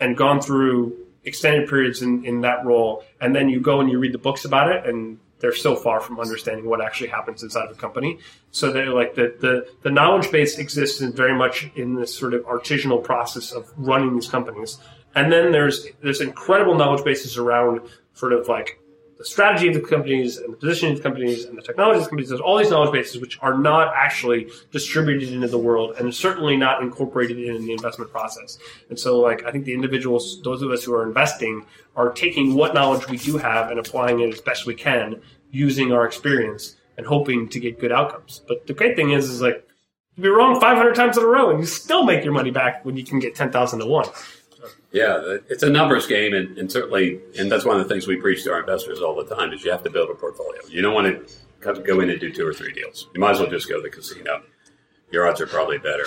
and 0.00 0.16
gone 0.16 0.40
through 0.40 0.96
extended 1.24 1.68
periods 1.68 2.02
in, 2.02 2.24
in 2.24 2.40
that 2.40 2.64
role, 2.64 3.04
and 3.20 3.34
then 3.34 3.48
you 3.48 3.60
go 3.60 3.80
and 3.80 3.88
you 3.90 3.98
read 3.98 4.12
the 4.12 4.18
books 4.18 4.44
about 4.44 4.70
it, 4.72 4.84
and 4.84 5.18
they're 5.38 5.54
so 5.54 5.76
far 5.76 6.00
from 6.00 6.18
understanding 6.18 6.68
what 6.68 6.80
actually 6.80 7.08
happens 7.08 7.44
inside 7.44 7.66
of 7.66 7.76
a 7.76 7.80
company. 7.80 8.18
So 8.50 8.72
that 8.72 8.88
like 8.88 9.14
the, 9.14 9.36
the, 9.40 9.68
the 9.82 9.90
knowledge 9.90 10.32
base 10.32 10.58
exists 10.58 11.00
in 11.00 11.12
very 11.12 11.36
much 11.36 11.70
in 11.76 11.94
this 11.94 12.12
sort 12.12 12.34
of 12.34 12.42
artisanal 12.42 13.02
process 13.02 13.52
of 13.52 13.72
running 13.76 14.14
these 14.14 14.28
companies. 14.28 14.78
And 15.14 15.32
then 15.32 15.52
there's 15.52 15.86
there's 16.02 16.20
incredible 16.20 16.74
knowledge 16.74 17.04
bases 17.04 17.38
around 17.38 17.80
sort 18.14 18.32
of 18.32 18.48
like 18.48 18.80
the 19.18 19.24
strategy 19.24 19.66
of 19.66 19.74
the 19.74 19.80
companies 19.80 20.36
and 20.36 20.52
the 20.52 20.56
positioning 20.56 20.92
of 20.92 20.98
the 20.98 21.02
companies 21.02 21.44
and 21.44 21.58
the 21.58 21.62
technology 21.62 21.98
of 21.98 22.04
the 22.04 22.08
companies. 22.08 22.28
There's 22.28 22.40
all 22.40 22.56
these 22.56 22.70
knowledge 22.70 22.92
bases 22.92 23.20
which 23.20 23.36
are 23.42 23.58
not 23.58 23.92
actually 23.94 24.48
distributed 24.70 25.32
into 25.32 25.48
the 25.48 25.58
world 25.58 25.96
and 25.98 26.14
certainly 26.14 26.56
not 26.56 26.82
incorporated 26.82 27.36
in 27.36 27.66
the 27.66 27.72
investment 27.72 28.12
process. 28.12 28.58
And 28.88 28.98
so, 28.98 29.18
like, 29.18 29.44
I 29.44 29.50
think 29.50 29.64
the 29.64 29.74
individuals, 29.74 30.40
those 30.42 30.62
of 30.62 30.70
us 30.70 30.84
who 30.84 30.94
are 30.94 31.04
investing, 31.04 31.66
are 31.96 32.12
taking 32.12 32.54
what 32.54 32.74
knowledge 32.74 33.08
we 33.08 33.16
do 33.16 33.38
have 33.38 33.70
and 33.70 33.80
applying 33.80 34.20
it 34.20 34.32
as 34.32 34.40
best 34.40 34.66
we 34.66 34.74
can 34.74 35.20
using 35.50 35.90
our 35.92 36.06
experience 36.06 36.76
and 36.96 37.04
hoping 37.04 37.48
to 37.48 37.58
get 37.58 37.80
good 37.80 37.90
outcomes. 37.90 38.42
But 38.46 38.68
the 38.68 38.72
great 38.72 38.94
thing 38.94 39.10
is, 39.10 39.28
is 39.28 39.42
like, 39.42 39.66
you'd 40.14 40.22
be 40.22 40.28
wrong 40.28 40.60
500 40.60 40.94
times 40.94 41.16
in 41.16 41.24
a 41.24 41.26
row 41.26 41.50
and 41.50 41.58
you 41.58 41.66
still 41.66 42.04
make 42.04 42.22
your 42.22 42.32
money 42.32 42.52
back 42.52 42.84
when 42.84 42.96
you 42.96 43.04
can 43.04 43.18
get 43.18 43.34
10,000 43.34 43.80
to 43.80 43.86
1. 43.86 44.06
Yeah, 44.90 45.36
it's 45.50 45.62
a 45.62 45.68
numbers 45.68 46.06
game, 46.06 46.32
and, 46.32 46.56
and 46.56 46.72
certainly, 46.72 47.20
and 47.38 47.52
that's 47.52 47.64
one 47.64 47.78
of 47.78 47.86
the 47.86 47.92
things 47.92 48.06
we 48.06 48.16
preach 48.16 48.44
to 48.44 48.52
our 48.52 48.60
investors 48.60 49.00
all 49.00 49.14
the 49.14 49.34
time: 49.34 49.52
is 49.52 49.62
you 49.64 49.70
have 49.70 49.82
to 49.84 49.90
build 49.90 50.08
a 50.08 50.14
portfolio. 50.14 50.60
You 50.68 50.80
don't 50.80 50.94
want 50.94 51.28
to 51.62 51.82
go 51.82 52.00
in 52.00 52.08
and 52.08 52.18
do 52.18 52.32
two 52.32 52.46
or 52.46 52.54
three 52.54 52.72
deals. 52.72 53.08
You 53.14 53.20
might 53.20 53.32
as 53.32 53.40
well 53.40 53.50
just 53.50 53.68
go 53.68 53.76
to 53.76 53.82
the 53.82 53.90
casino. 53.90 54.42
Your 55.10 55.28
odds 55.28 55.40
are 55.40 55.46
probably 55.46 55.78
better. 55.78 56.04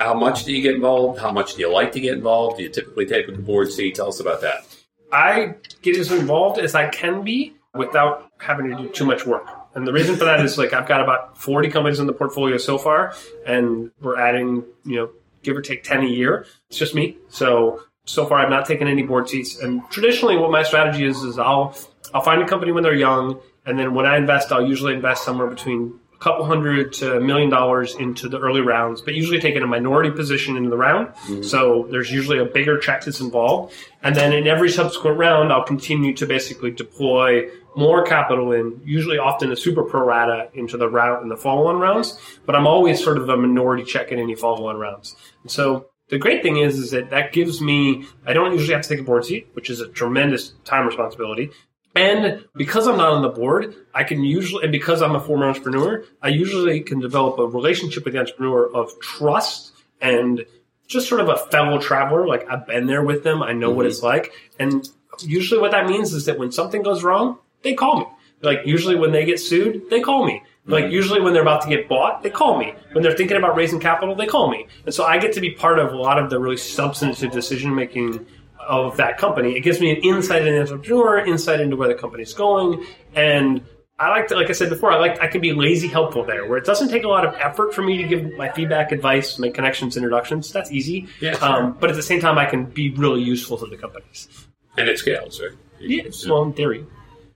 How 0.00 0.14
much 0.14 0.44
do 0.44 0.52
you 0.52 0.62
get 0.62 0.76
involved? 0.76 1.20
How 1.20 1.32
much 1.32 1.54
do 1.54 1.60
you 1.60 1.72
like 1.72 1.92
to 1.92 2.00
get 2.00 2.14
involved? 2.14 2.58
Do 2.58 2.62
you 2.62 2.68
typically 2.68 3.06
take 3.06 3.26
the 3.26 3.32
board 3.32 3.72
seat? 3.72 3.96
Tell 3.96 4.08
us 4.08 4.20
about 4.20 4.42
that. 4.42 4.64
I 5.12 5.54
get 5.82 5.96
as 5.96 6.12
involved 6.12 6.60
as 6.60 6.74
I 6.74 6.88
can 6.88 7.24
be 7.24 7.54
without 7.74 8.30
having 8.38 8.70
to 8.70 8.76
do 8.76 8.88
too 8.90 9.06
much 9.06 9.26
work. 9.26 9.48
And 9.74 9.86
the 9.86 9.92
reason 9.92 10.16
for 10.16 10.24
that 10.24 10.40
is 10.40 10.58
like 10.58 10.72
I've 10.72 10.88
got 10.88 11.00
about 11.00 11.38
40 11.38 11.68
companies 11.70 11.98
in 11.98 12.06
the 12.06 12.12
portfolio 12.12 12.58
so 12.58 12.78
far, 12.78 13.14
and 13.46 13.90
we're 14.00 14.18
adding, 14.18 14.64
you 14.84 14.96
know, 14.96 15.10
give 15.42 15.56
or 15.56 15.62
take 15.62 15.84
10 15.84 16.02
a 16.02 16.06
year. 16.06 16.46
It's 16.68 16.78
just 16.78 16.94
me. 16.94 17.16
So, 17.28 17.82
so 18.08 18.26
far 18.26 18.38
I've 18.38 18.50
not 18.50 18.66
taken 18.66 18.88
any 18.88 19.02
board 19.02 19.28
seats. 19.28 19.58
And 19.58 19.82
traditionally 19.90 20.36
what 20.36 20.50
my 20.50 20.62
strategy 20.62 21.04
is, 21.04 21.18
is 21.18 21.38
I'll, 21.38 21.76
I'll 22.14 22.22
find 22.22 22.42
a 22.42 22.46
company 22.46 22.72
when 22.72 22.82
they're 22.82 22.94
young. 22.94 23.40
And 23.66 23.78
then 23.78 23.94
when 23.94 24.06
I 24.06 24.16
invest, 24.16 24.50
I'll 24.50 24.66
usually 24.66 24.94
invest 24.94 25.24
somewhere 25.24 25.46
between 25.46 26.00
a 26.14 26.18
couple 26.18 26.46
hundred 26.46 26.94
to 26.94 27.16
a 27.16 27.20
million 27.20 27.50
dollars 27.50 27.94
into 27.94 28.28
the 28.28 28.38
early 28.40 28.62
rounds, 28.62 29.02
but 29.02 29.14
usually 29.14 29.38
taking 29.38 29.62
a 29.62 29.66
minority 29.66 30.10
position 30.10 30.56
into 30.56 30.70
the 30.70 30.76
round. 30.76 31.08
Mm-hmm. 31.08 31.42
So 31.42 31.86
there's 31.90 32.10
usually 32.10 32.38
a 32.38 32.46
bigger 32.46 32.78
check 32.78 33.04
that's 33.04 33.20
involved. 33.20 33.74
And 34.02 34.16
then 34.16 34.32
in 34.32 34.46
every 34.46 34.70
subsequent 34.70 35.18
round, 35.18 35.52
I'll 35.52 35.64
continue 35.64 36.14
to 36.14 36.26
basically 36.26 36.70
deploy 36.70 37.50
more 37.76 38.04
capital 38.04 38.52
in, 38.52 38.80
usually 38.84 39.18
often 39.18 39.52
a 39.52 39.56
super 39.56 39.84
pro 39.84 40.04
rata 40.04 40.48
into 40.54 40.78
the 40.78 40.88
round 40.88 41.22
in 41.22 41.28
the 41.28 41.36
follow-on 41.36 41.78
rounds. 41.78 42.18
But 42.46 42.56
I'm 42.56 42.66
always 42.66 43.04
sort 43.04 43.18
of 43.18 43.28
a 43.28 43.36
minority 43.36 43.84
check 43.84 44.10
in 44.10 44.18
any 44.18 44.34
follow-on 44.34 44.78
rounds. 44.78 45.14
And 45.42 45.52
so 45.52 45.90
the 46.10 46.18
great 46.18 46.42
thing 46.42 46.56
is, 46.56 46.78
is 46.78 46.90
that 46.92 47.10
that 47.10 47.32
gives 47.32 47.60
me, 47.60 48.06
I 48.26 48.32
don't 48.32 48.52
usually 48.52 48.74
have 48.74 48.82
to 48.82 48.88
take 48.88 49.00
a 49.00 49.04
board 49.04 49.24
seat, 49.24 49.48
which 49.52 49.70
is 49.70 49.80
a 49.80 49.88
tremendous 49.88 50.50
time 50.64 50.86
responsibility. 50.86 51.50
And 51.94 52.44
because 52.54 52.86
I'm 52.86 52.96
not 52.96 53.10
on 53.10 53.22
the 53.22 53.28
board, 53.28 53.74
I 53.94 54.04
can 54.04 54.22
usually, 54.22 54.62
and 54.62 54.72
because 54.72 55.02
I'm 55.02 55.14
a 55.14 55.20
former 55.20 55.46
entrepreneur, 55.46 56.04
I 56.22 56.28
usually 56.28 56.80
can 56.80 57.00
develop 57.00 57.38
a 57.38 57.46
relationship 57.46 58.04
with 58.04 58.14
the 58.14 58.20
entrepreneur 58.20 58.72
of 58.74 58.98
trust 59.00 59.72
and 60.00 60.44
just 60.86 61.08
sort 61.08 61.20
of 61.20 61.28
a 61.28 61.36
fellow 61.36 61.78
traveler. 61.78 62.26
Like 62.26 62.48
I've 62.50 62.66
been 62.66 62.86
there 62.86 63.02
with 63.02 63.24
them. 63.24 63.42
I 63.42 63.52
know 63.52 63.70
what 63.70 63.82
mm-hmm. 63.82 63.90
it's 63.90 64.02
like. 64.02 64.32
And 64.58 64.88
usually 65.20 65.60
what 65.60 65.72
that 65.72 65.86
means 65.86 66.12
is 66.12 66.26
that 66.26 66.38
when 66.38 66.52
something 66.52 66.82
goes 66.82 67.02
wrong, 67.02 67.38
they 67.62 67.74
call 67.74 68.00
me. 68.00 68.06
Like 68.40 68.60
usually 68.64 68.94
when 68.94 69.12
they 69.12 69.24
get 69.24 69.40
sued, 69.40 69.90
they 69.90 70.00
call 70.00 70.24
me. 70.24 70.42
Like 70.68 70.92
usually 70.92 71.20
when 71.20 71.32
they're 71.32 71.42
about 71.42 71.62
to 71.62 71.68
get 71.68 71.88
bought, 71.88 72.22
they 72.22 72.30
call 72.30 72.58
me. 72.58 72.74
When 72.92 73.02
they're 73.02 73.16
thinking 73.16 73.36
about 73.36 73.56
raising 73.56 73.80
capital, 73.80 74.14
they 74.14 74.26
call 74.26 74.50
me. 74.50 74.66
And 74.84 74.94
so 74.94 75.04
I 75.04 75.18
get 75.18 75.32
to 75.32 75.40
be 75.40 75.50
part 75.50 75.78
of 75.78 75.92
a 75.92 75.96
lot 75.96 76.18
of 76.18 76.30
the 76.30 76.38
really 76.38 76.56
substantive 76.58 77.32
decision 77.32 77.74
making 77.74 78.26
of 78.58 78.98
that 78.98 79.16
company. 79.16 79.56
It 79.56 79.60
gives 79.60 79.80
me 79.80 79.90
an 79.90 79.96
insight 79.98 80.42
into 80.46 80.52
the 80.52 80.72
entrepreneur, 80.72 81.24
insight 81.24 81.60
into 81.60 81.76
where 81.76 81.88
the 81.88 81.94
company's 81.94 82.34
going, 82.34 82.84
and 83.14 83.62
I 84.00 84.10
like 84.10 84.28
to, 84.28 84.36
like 84.36 84.48
I 84.48 84.52
said 84.52 84.68
before, 84.68 84.92
I 84.92 84.98
like 84.98 85.20
I 85.20 85.26
can 85.26 85.40
be 85.40 85.52
lazy 85.52 85.88
helpful 85.88 86.24
there, 86.24 86.46
where 86.46 86.56
it 86.56 86.64
doesn't 86.64 86.88
take 86.88 87.02
a 87.02 87.08
lot 87.08 87.26
of 87.26 87.34
effort 87.34 87.74
for 87.74 87.82
me 87.82 87.96
to 88.00 88.04
give 88.06 88.36
my 88.36 88.48
feedback, 88.48 88.92
advice, 88.92 89.38
make 89.40 89.54
connections, 89.54 89.96
introductions. 89.96 90.52
That's 90.52 90.70
easy. 90.70 91.08
Yeah, 91.20 91.32
Um, 91.36 91.76
but 91.80 91.90
at 91.90 91.96
the 91.96 92.02
same 92.02 92.20
time, 92.20 92.38
I 92.38 92.44
can 92.44 92.66
be 92.66 92.90
really 92.90 93.22
useful 93.22 93.56
to 93.58 93.66
the 93.66 93.76
companies. 93.76 94.28
And 94.76 94.88
it 94.88 94.98
scales, 94.98 95.40
right? 95.40 95.50
Yes. 95.80 96.26
Well, 96.26 96.42
in 96.42 96.52
theory. 96.52 96.86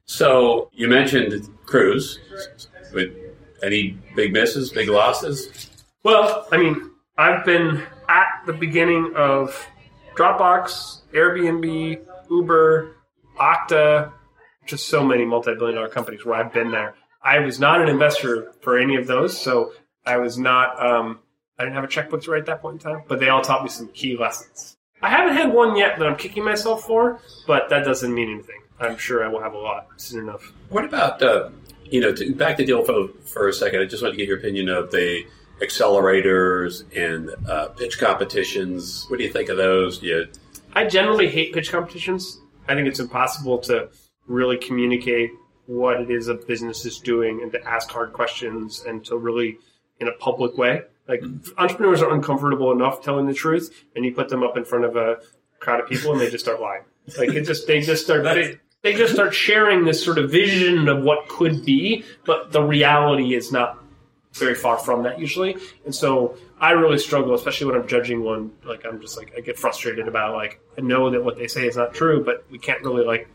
So 0.05 0.71
you 0.73 0.88
mentioned 0.88 1.49
cruise. 1.67 2.19
With 2.93 3.11
any 3.62 3.99
big 4.15 4.33
misses, 4.33 4.71
big 4.71 4.88
losses? 4.88 5.71
Well, 6.03 6.47
I 6.53 6.59
mean, 6.59 6.91
I've 7.17 7.45
been 7.45 7.83
at 8.09 8.43
the 8.45 8.53
beginning 8.53 9.15
of 9.17 9.67
Dropbox, 10.17 11.01
Airbnb, 11.15 12.01
Uber, 12.31 12.97
Okta, 13.38 14.12
just 14.67 14.88
so 14.88 15.05
many 15.05 15.25
multi-billion 15.25 15.77
dollar 15.77 15.88
companies 15.88 16.25
where 16.25 16.35
I've 16.35 16.53
been 16.53 16.71
there. 16.71 16.95
I 17.23 17.38
was 17.38 17.59
not 17.61 17.81
an 17.81 17.88
investor 17.88 18.53
for 18.61 18.79
any 18.79 18.97
of 18.97 19.07
those, 19.07 19.41
so 19.41 19.73
I 20.05 20.17
was 20.19 20.37
not. 20.38 20.85
Um, 20.85 21.21
I 21.59 21.65
didn't 21.65 21.77
have 21.77 21.85
a 21.85 21.88
checkbook 21.88 22.23
to 22.25 22.33
write 22.33 22.41
at 22.41 22.47
that 22.47 22.61
point 22.61 22.83
in 22.85 22.93
time, 22.93 23.05
but 23.07 23.21
they 23.21 23.29
all 23.29 23.43
taught 23.43 23.62
me 23.62 23.69
some 23.69 23.88
key 23.88 24.17
lessons. 24.17 24.77
I 25.01 25.09
haven't 25.11 25.37
had 25.37 25.53
one 25.53 25.77
yet 25.77 25.99
that 25.99 26.07
I'm 26.07 26.17
kicking 26.17 26.45
myself 26.45 26.83
for, 26.85 27.21
but 27.47 27.69
that 27.71 27.85
doesn't 27.85 28.12
mean 28.12 28.31
anything. 28.31 28.62
I'm 28.83 28.99
sure 28.99 29.25
I 29.25 29.29
will 29.29 29.40
have 29.40 29.55
a 29.55 29.59
lot 29.59 29.88
soon 29.97 30.25
enough. 30.25 30.53
What 30.68 30.85
about 30.85 31.23
uh, 31.23 31.51
you 31.85 32.01
know 32.01 32.12
to, 32.14 32.35
back 32.35 32.57
to 32.59 32.66
deal 32.66 32.85
for, 32.85 33.49
a 33.49 33.53
second? 33.53 33.81
I 33.81 33.85
just 33.85 34.03
want 34.03 34.12
to 34.14 34.16
get 34.16 34.29
your 34.29 34.38
opinion 34.38 34.68
of 34.68 34.90
the 34.90 35.25
accelerators 35.61 36.85
and 36.97 37.31
uh, 37.49 37.68
pitch 37.68 37.99
competitions. 37.99 39.07
What 39.09 39.18
do 39.18 39.25
you 39.25 39.33
think 39.33 39.49
of 39.49 39.57
those? 39.57 39.99
Do 39.99 40.07
you, 40.07 40.29
I 40.75 40.87
generally 40.87 41.29
hate 41.29 41.53
pitch 41.53 41.71
competitions. 41.71 42.40
I 42.68 42.75
think 42.75 42.88
it's 42.88 43.01
impossible 43.01 43.59
to 43.61 43.88
really 44.27 44.57
communicate 44.57 45.31
what 45.66 46.01
it 46.01 46.11
is 46.11 46.29
a 46.29 46.35
business 46.35 46.85
is 46.85 46.99
doing 46.99 47.40
and 47.42 47.53
to 47.53 47.62
ask 47.66 47.90
hard 47.90 48.12
questions 48.12 48.85
and 48.87 49.05
to 49.05 49.16
really 49.16 49.59
in 50.01 50.09
a 50.09 50.12
public 50.12 50.57
way. 50.59 50.83
Like 51.09 51.23
entrepreneurs 51.59 52.03
are 52.03 52.12
uncomfortable 52.12 52.73
enough 52.73 53.03
telling 53.03 53.27
the 53.27 53.35
truth, 53.35 53.85
and 53.95 54.05
you 54.05 54.14
put 54.14 54.29
them 54.29 54.42
up 54.42 54.57
in 54.57 54.64
front 54.64 54.85
of 54.85 54.97
a 54.97 55.18
crowd 55.59 55.81
of 55.81 55.88
people 55.88 56.12
and 56.12 56.21
they 56.21 56.31
just 56.31 56.45
start 56.45 56.61
lying. 56.61 56.83
Like 57.18 57.31
it 57.31 57.45
just 57.45 57.66
they 57.66 57.81
just 57.81 58.05
start 58.05 58.23
they, 58.23 58.59
they 58.83 58.95
just 58.95 59.14
start 59.14 59.35
sharing 59.35 59.85
this 59.85 60.05
sort 60.05 60.18
of 60.18 60.31
vision 60.31 60.88
of 60.88 61.03
what 61.03 61.29
could 61.29 61.64
be, 61.64 62.05
but 62.25 62.53
the 62.53 62.62
reality 62.62 63.35
is 63.35 63.53
not 63.53 63.79
very 64.35 64.55
far 64.55 64.79
from 64.79 65.03
that 65.05 65.18
usually. 65.18 65.57
And 65.85 65.95
so 65.95 66.37
I 66.61 66.73
really 66.73 66.99
struggle, 66.99 67.35
especially 67.35 67.66
when 67.66 67.81
I'm 67.81 67.87
judging 67.87 68.23
one. 68.23 68.53
Like 68.64 68.85
I'm 68.87 69.01
just 69.01 69.16
like 69.16 69.33
I 69.37 69.40
get 69.40 69.59
frustrated 69.59 70.09
about 70.09 70.35
like 70.35 70.61
I 70.77 70.81
know 70.81 71.11
that 71.11 71.23
what 71.23 71.37
they 71.37 71.49
say 71.49 71.66
is 71.66 71.77
not 71.77 71.95
true, 71.95 72.25
but 72.25 72.45
we 72.51 72.59
can't 72.59 72.83
really 72.83 73.05
like 73.05 73.29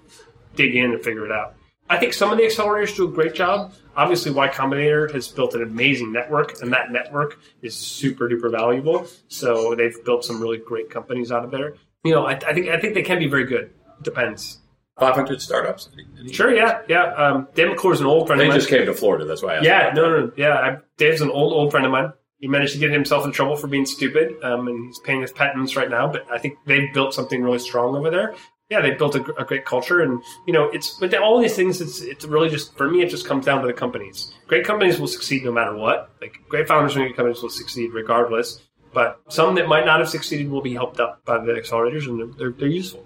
dig 0.56 0.76
in 0.76 0.92
and 0.92 1.04
figure 1.04 1.26
it 1.26 1.32
out. 1.32 1.56
I 1.90 1.98
think 1.98 2.14
some 2.14 2.32
of 2.32 2.38
the 2.38 2.44
accelerators 2.44 2.96
do 2.96 3.08
a 3.08 3.12
great 3.12 3.34
job. 3.34 3.74
Obviously, 3.96 4.32
Y 4.32 4.50
Combinator 4.50 5.10
has 5.14 5.30
built 5.30 5.54
an 5.54 5.64
amazing 5.64 6.12
network, 6.12 6.62
and 6.62 6.74
that 6.74 6.92
network 6.92 7.40
is 7.62 7.76
super 7.76 8.28
duper 8.28 8.52
valuable. 8.52 9.08
So 9.30 9.74
they've 9.74 10.04
built 10.04 10.26
some 10.26 10.42
really 10.42 10.58
great 10.58 10.90
companies 10.90 11.32
out 11.32 11.46
of 11.46 11.52
there. 11.52 11.76
You 12.04 12.14
know, 12.14 12.26
I, 12.26 12.34
I 12.34 12.54
think 12.54 12.68
I 12.68 12.80
think 12.80 12.94
they 12.94 13.04
can 13.04 13.20
be 13.20 13.28
very 13.28 13.46
good. 13.46 13.72
It 14.00 14.04
depends. 14.04 14.60
500 15.00 15.42
startups. 15.42 15.90
Any- 16.20 16.34
Sure, 16.34 16.54
yeah, 16.54 16.82
yeah. 16.88 17.14
Um, 17.14 17.48
Dave 17.54 17.70
McClure 17.70 17.94
is 17.94 18.02
an 18.02 18.08
old 18.08 18.28
friend 18.28 18.40
They 18.40 18.46
of 18.46 18.50
mine. 18.50 18.56
They 18.58 18.60
just 18.62 18.70
came 18.70 18.86
to 18.86 18.94
Florida. 18.94 19.26
That's 19.26 19.42
why 19.44 19.54
I 19.54 19.56
asked. 19.58 19.66
Yeah, 19.66 19.92
no, 19.96 20.10
no, 20.10 20.26
no, 20.26 20.32
yeah. 20.36 20.54
I, 20.54 20.78
Dave's 20.98 21.22
an 21.22 21.30
old, 21.30 21.54
old 21.54 21.72
friend 21.72 21.86
of 21.86 21.92
mine. 21.92 22.12
He 22.40 22.48
managed 22.48 22.74
to 22.74 22.80
get 22.80 22.92
himself 22.92 23.26
in 23.26 23.32
trouble 23.32 23.56
for 23.56 23.68
being 23.68 23.86
stupid, 23.86 24.36
um, 24.44 24.68
and 24.68 24.86
he's 24.88 25.00
paying 25.00 25.22
his 25.22 25.32
patents 25.32 25.76
right 25.76 25.90
now. 25.90 26.08
But 26.12 26.30
I 26.32 26.38
think 26.38 26.58
they've 26.66 26.94
built 26.94 27.14
something 27.14 27.42
really 27.42 27.60
strong 27.60 27.96
over 27.96 28.10
there. 28.10 28.36
Yeah, 28.70 28.82
they've 28.82 28.98
built 28.98 29.16
a, 29.16 29.24
a 29.40 29.46
great 29.46 29.66
culture, 29.66 30.02
and 30.02 30.22
you 30.46 30.54
know, 30.54 30.66
it's 30.70 31.00
but 31.00 31.14
all 31.16 31.40
these 31.40 31.56
things. 31.56 31.80
It's 31.80 32.02
it's 32.02 32.26
really 32.26 32.50
just 32.50 32.76
for 32.78 32.90
me. 32.90 33.02
It 33.02 33.10
just 33.10 33.26
comes 33.26 33.46
down 33.46 33.62
to 33.62 33.68
the 33.68 33.74
companies. 33.74 34.34
Great 34.48 34.66
companies 34.66 35.00
will 35.00 35.08
succeed 35.08 35.46
no 35.46 35.52
matter 35.52 35.76
what. 35.76 36.12
Like 36.22 36.38
great 36.50 36.68
founders 36.68 36.96
and 36.96 37.06
great 37.06 37.16
companies 37.16 37.42
will 37.42 37.50
succeed 37.50 37.92
regardless. 37.94 38.62
But 38.94 39.22
some 39.30 39.56
that 39.56 39.68
might 39.68 39.86
not 39.86 40.00
have 40.00 40.10
succeeded 40.10 40.50
will 40.50 40.62
be 40.62 40.74
helped 40.74 41.00
up 41.00 41.24
by 41.24 41.38
the 41.38 41.54
accelerators, 41.54 42.08
and 42.08 42.34
they're, 42.38 42.52
they're 42.52 42.68
useful. 42.68 43.06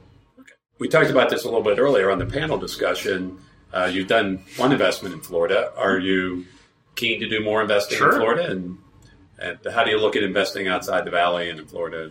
We 0.81 0.87
talked 0.87 1.11
about 1.11 1.29
this 1.29 1.43
a 1.43 1.45
little 1.45 1.61
bit 1.61 1.77
earlier 1.77 2.09
on 2.09 2.17
the 2.17 2.25
panel 2.25 2.57
discussion. 2.57 3.37
Uh, 3.71 3.85
you've 3.93 4.07
done 4.07 4.43
one 4.57 4.71
investment 4.71 5.13
in 5.13 5.21
Florida. 5.21 5.71
Are 5.77 5.99
you 5.99 6.47
keen 6.95 7.19
to 7.19 7.29
do 7.29 7.43
more 7.43 7.61
investing 7.61 7.99
Sure. 7.99 8.13
in 8.13 8.15
Florida? 8.15 8.49
And, 8.49 8.79
and 9.37 9.59
how 9.71 9.83
do 9.83 9.91
you 9.91 9.99
look 9.99 10.15
at 10.15 10.23
investing 10.23 10.67
outside 10.67 11.05
the 11.05 11.11
valley 11.11 11.51
and 11.51 11.59
in 11.59 11.67
Florida? 11.67 12.09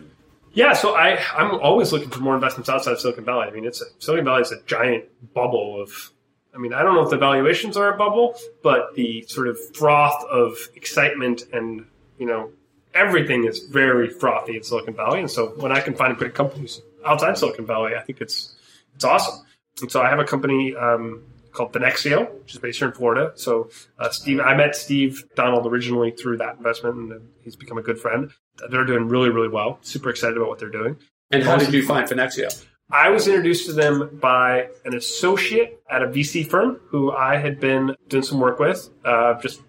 Yeah, 0.53 0.71
so 0.71 0.95
I 0.95 1.19
I'm 1.35 1.59
always 1.59 1.91
looking 1.91 2.11
for 2.11 2.21
more 2.21 2.33
investments 2.33 2.69
outside 2.69 2.93
of 2.93 3.01
Silicon 3.01 3.25
Valley. 3.25 3.47
I 3.47 3.51
mean, 3.51 3.65
it's 3.65 3.81
a, 3.81 3.85
Silicon 3.99 4.23
Valley 4.23 4.43
is 4.43 4.53
a 4.53 4.61
giant 4.65 5.03
bubble 5.33 5.81
of. 5.81 6.13
I 6.55 6.57
mean, 6.57 6.71
I 6.71 6.81
don't 6.81 6.95
know 6.95 7.03
if 7.03 7.09
the 7.09 7.17
valuations 7.17 7.75
are 7.75 7.93
a 7.93 7.97
bubble, 7.97 8.37
but 8.63 8.95
the 8.95 9.23
sort 9.27 9.49
of 9.49 9.57
froth 9.75 10.23
of 10.31 10.55
excitement 10.75 11.43
and 11.51 11.85
you 12.17 12.25
know 12.25 12.51
everything 12.93 13.43
is 13.43 13.65
very 13.65 14.09
frothy 14.09 14.55
in 14.55 14.63
Silicon 14.63 14.93
Valley. 14.93 15.19
And 15.19 15.29
so 15.29 15.47
when 15.57 15.73
I 15.73 15.81
can 15.81 15.93
find 15.93 16.17
good 16.17 16.33
companies 16.33 16.81
outside 17.05 17.37
Silicon 17.37 17.65
Valley, 17.65 17.95
I 17.95 18.01
think 18.03 18.21
it's 18.21 18.55
it's 19.01 19.05
awesome. 19.05 19.43
And 19.81 19.91
so 19.91 19.99
I 19.99 20.09
have 20.09 20.19
a 20.19 20.23
company 20.23 20.75
um, 20.75 21.23
called 21.53 21.73
Finexio, 21.73 22.31
which 22.41 22.53
is 22.53 22.59
based 22.59 22.77
here 22.77 22.87
in 22.89 22.93
Florida. 22.93 23.31
So 23.35 23.71
uh, 23.97 24.11
Steve, 24.11 24.39
I 24.39 24.55
met 24.55 24.75
Steve 24.75 25.23
Donald 25.35 25.65
originally 25.65 26.11
through 26.11 26.37
that 26.37 26.57
investment, 26.57 26.95
and 26.95 27.29
he's 27.43 27.55
become 27.55 27.79
a 27.79 27.81
good 27.81 27.99
friend. 27.99 28.31
They're 28.69 28.85
doing 28.85 29.07
really, 29.07 29.29
really 29.29 29.47
well. 29.47 29.79
Super 29.81 30.11
excited 30.11 30.37
about 30.37 30.49
what 30.49 30.59
they're 30.59 30.69
doing. 30.69 30.97
And 31.31 31.41
how 31.41 31.57
did 31.57 31.73
you 31.73 31.83
find 31.83 32.07
Finexio? 32.07 32.63
I 32.91 33.09
was 33.09 33.27
introduced 33.27 33.65
to 33.67 33.73
them 33.73 34.19
by 34.21 34.67
an 34.85 34.93
associate 34.93 35.81
at 35.89 36.03
a 36.03 36.07
VC 36.07 36.47
firm 36.47 36.79
who 36.89 37.11
I 37.11 37.37
had 37.37 37.59
been 37.59 37.95
doing 38.07 38.23
some 38.23 38.39
work 38.39 38.59
with. 38.59 38.87
Uh, 39.03 39.41
just 39.41 39.61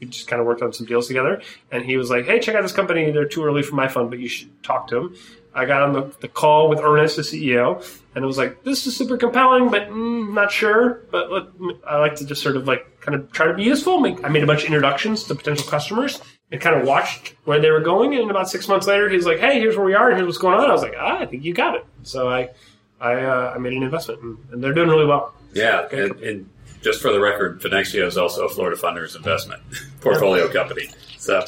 we 0.00 0.06
just 0.06 0.26
kind 0.26 0.40
of 0.40 0.46
worked 0.46 0.62
on 0.62 0.72
some 0.72 0.86
deals 0.86 1.06
together, 1.06 1.42
and 1.70 1.84
he 1.84 1.96
was 1.96 2.10
like, 2.10 2.24
"Hey, 2.24 2.40
check 2.40 2.56
out 2.56 2.62
this 2.62 2.72
company. 2.72 3.12
They're 3.12 3.28
too 3.28 3.44
early 3.44 3.62
for 3.62 3.76
my 3.76 3.86
fund, 3.86 4.10
but 4.10 4.18
you 4.18 4.28
should 4.28 4.62
talk 4.64 4.88
to 4.88 4.94
them." 4.94 5.16
I 5.54 5.64
got 5.64 5.82
on 5.82 5.92
the, 5.92 6.14
the 6.20 6.28
call 6.28 6.68
with 6.68 6.80
Ernest, 6.80 7.16
the 7.16 7.22
CEO, 7.22 7.84
and 8.14 8.22
it 8.22 8.26
was 8.26 8.38
like, 8.38 8.62
"This 8.64 8.86
is 8.86 8.96
super 8.96 9.16
compelling, 9.16 9.70
but 9.70 9.88
mm, 9.90 10.32
not 10.32 10.52
sure." 10.52 11.02
But 11.10 11.30
let, 11.30 11.44
I 11.86 11.98
like 11.98 12.16
to 12.16 12.24
just 12.24 12.42
sort 12.42 12.56
of 12.56 12.66
like 12.66 13.00
kind 13.00 13.14
of 13.14 13.32
try 13.32 13.46
to 13.46 13.54
be 13.54 13.64
useful. 13.64 14.00
Make, 14.00 14.24
I 14.24 14.28
made 14.28 14.42
a 14.42 14.46
bunch 14.46 14.62
of 14.62 14.66
introductions 14.66 15.24
to 15.24 15.34
potential 15.34 15.66
customers 15.68 16.20
and 16.52 16.60
kind 16.60 16.80
of 16.80 16.86
watched 16.86 17.34
where 17.44 17.60
they 17.60 17.70
were 17.70 17.80
going. 17.80 18.14
And 18.14 18.30
about 18.30 18.48
six 18.48 18.68
months 18.68 18.86
later, 18.86 19.08
he's 19.08 19.26
like, 19.26 19.38
"Hey, 19.38 19.58
here's 19.58 19.76
where 19.76 19.86
we 19.86 19.94
are, 19.94 20.08
and 20.08 20.16
here's 20.16 20.26
what's 20.26 20.38
going 20.38 20.58
on." 20.58 20.68
I 20.68 20.72
was 20.72 20.82
like, 20.82 20.94
"Ah, 20.98 21.18
I 21.18 21.26
think 21.26 21.44
you 21.44 21.52
got 21.52 21.74
it." 21.74 21.84
So 22.02 22.28
I 22.28 22.50
I, 23.00 23.22
uh, 23.22 23.52
I 23.54 23.58
made 23.58 23.72
an 23.72 23.82
investment, 23.82 24.20
and, 24.22 24.38
and 24.52 24.62
they're 24.62 24.74
doing 24.74 24.88
really 24.88 25.06
well. 25.06 25.34
Yeah, 25.54 25.88
and, 25.90 26.20
and 26.20 26.50
just 26.82 27.00
for 27.00 27.12
the 27.12 27.20
record, 27.20 27.60
Finexio 27.60 28.06
is 28.06 28.16
also 28.16 28.44
a 28.44 28.48
Florida 28.48 28.80
Funders 28.80 29.16
investment 29.16 29.62
portfolio 30.00 30.48
company. 30.48 30.90
So, 31.16 31.44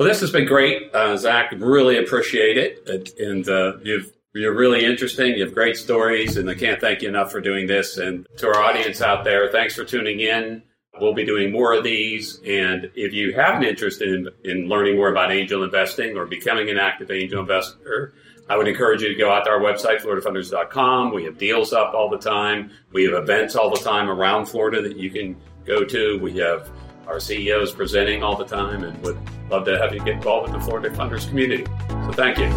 well, 0.00 0.08
this 0.08 0.20
has 0.22 0.30
been 0.30 0.46
great, 0.46 0.94
uh, 0.94 1.14
Zach. 1.18 1.52
Really 1.58 1.98
appreciate 1.98 2.56
it, 2.56 2.88
and, 3.18 3.46
uh, 3.46 3.74
you've 3.82 4.10
you're 4.32 4.54
really 4.54 4.82
interesting. 4.82 5.34
You 5.34 5.44
have 5.44 5.52
great 5.52 5.76
stories, 5.76 6.38
and 6.38 6.48
I 6.48 6.54
can't 6.54 6.80
thank 6.80 7.02
you 7.02 7.08
enough 7.10 7.30
for 7.30 7.40
doing 7.40 7.66
this. 7.66 7.98
And 7.98 8.26
to 8.38 8.46
our 8.46 8.62
audience 8.62 9.02
out 9.02 9.24
there, 9.24 9.50
thanks 9.50 9.74
for 9.74 9.84
tuning 9.84 10.20
in. 10.20 10.62
We'll 10.98 11.12
be 11.12 11.26
doing 11.26 11.52
more 11.52 11.74
of 11.74 11.84
these, 11.84 12.40
and 12.46 12.90
if 12.94 13.12
you 13.12 13.34
have 13.34 13.56
an 13.56 13.62
interest 13.62 14.00
in 14.00 14.26
in 14.42 14.70
learning 14.70 14.96
more 14.96 15.10
about 15.10 15.32
angel 15.32 15.64
investing 15.64 16.16
or 16.16 16.24
becoming 16.24 16.70
an 16.70 16.78
active 16.78 17.10
angel 17.10 17.40
investor. 17.40 18.14
I 18.48 18.56
would 18.56 18.68
encourage 18.68 19.02
you 19.02 19.08
to 19.08 19.14
go 19.14 19.30
out 19.30 19.44
to 19.44 19.50
our 19.50 19.60
website, 19.60 20.00
floridafunders.com. 20.00 21.12
We 21.14 21.24
have 21.24 21.36
deals 21.36 21.74
up 21.74 21.92
all 21.92 22.08
the 22.08 22.18
time. 22.18 22.70
We 22.90 23.04
have 23.04 23.12
events 23.12 23.54
all 23.54 23.68
the 23.70 23.78
time 23.78 24.08
around 24.08 24.46
Florida 24.46 24.80
that 24.80 24.96
you 24.96 25.10
can 25.10 25.36
go 25.64 25.84
to. 25.84 26.18
We 26.18 26.38
have 26.38 26.68
our 27.06 27.16
CEO 27.16 27.62
is 27.62 27.72
presenting 27.72 28.22
all 28.22 28.36
the 28.36 28.44
time 28.44 28.84
and 28.84 29.02
would 29.02 29.18
love 29.50 29.64
to 29.64 29.78
have 29.78 29.92
you 29.92 30.00
get 30.00 30.14
involved 30.14 30.50
with 30.50 30.60
the 30.60 30.64
Florida 30.64 30.90
Funders 30.90 31.28
community. 31.28 31.64
So 31.88 32.12
thank 32.12 32.38
you. 32.38 32.50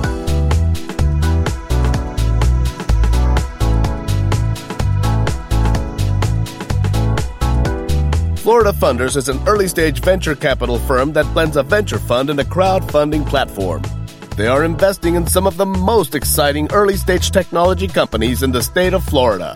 Florida 8.44 8.74
Funders 8.74 9.16
is 9.16 9.30
an 9.30 9.40
early 9.48 9.70
stage 9.70 10.02
venture 10.02 10.36
capital 10.36 10.78
firm 10.78 11.14
that 11.14 11.26
blends 11.34 11.56
a 11.56 11.64
venture 11.64 11.98
fund 11.98 12.30
and 12.30 12.40
a 12.42 12.44
crowdfunding 12.44 13.26
platform. 13.26 13.82
They 14.36 14.48
are 14.48 14.66
investing 14.66 15.16
in 15.16 15.28
some 15.28 15.48
of 15.48 15.56
the 15.56 15.66
most 15.66 16.14
exciting 16.14 16.70
early 16.74 16.98
stage 16.98 17.32
technology 17.32 17.88
companies 17.88 18.44
in 18.44 18.52
the 18.52 18.62
state 18.62 18.94
of 18.94 19.04
Florida. 19.04 19.56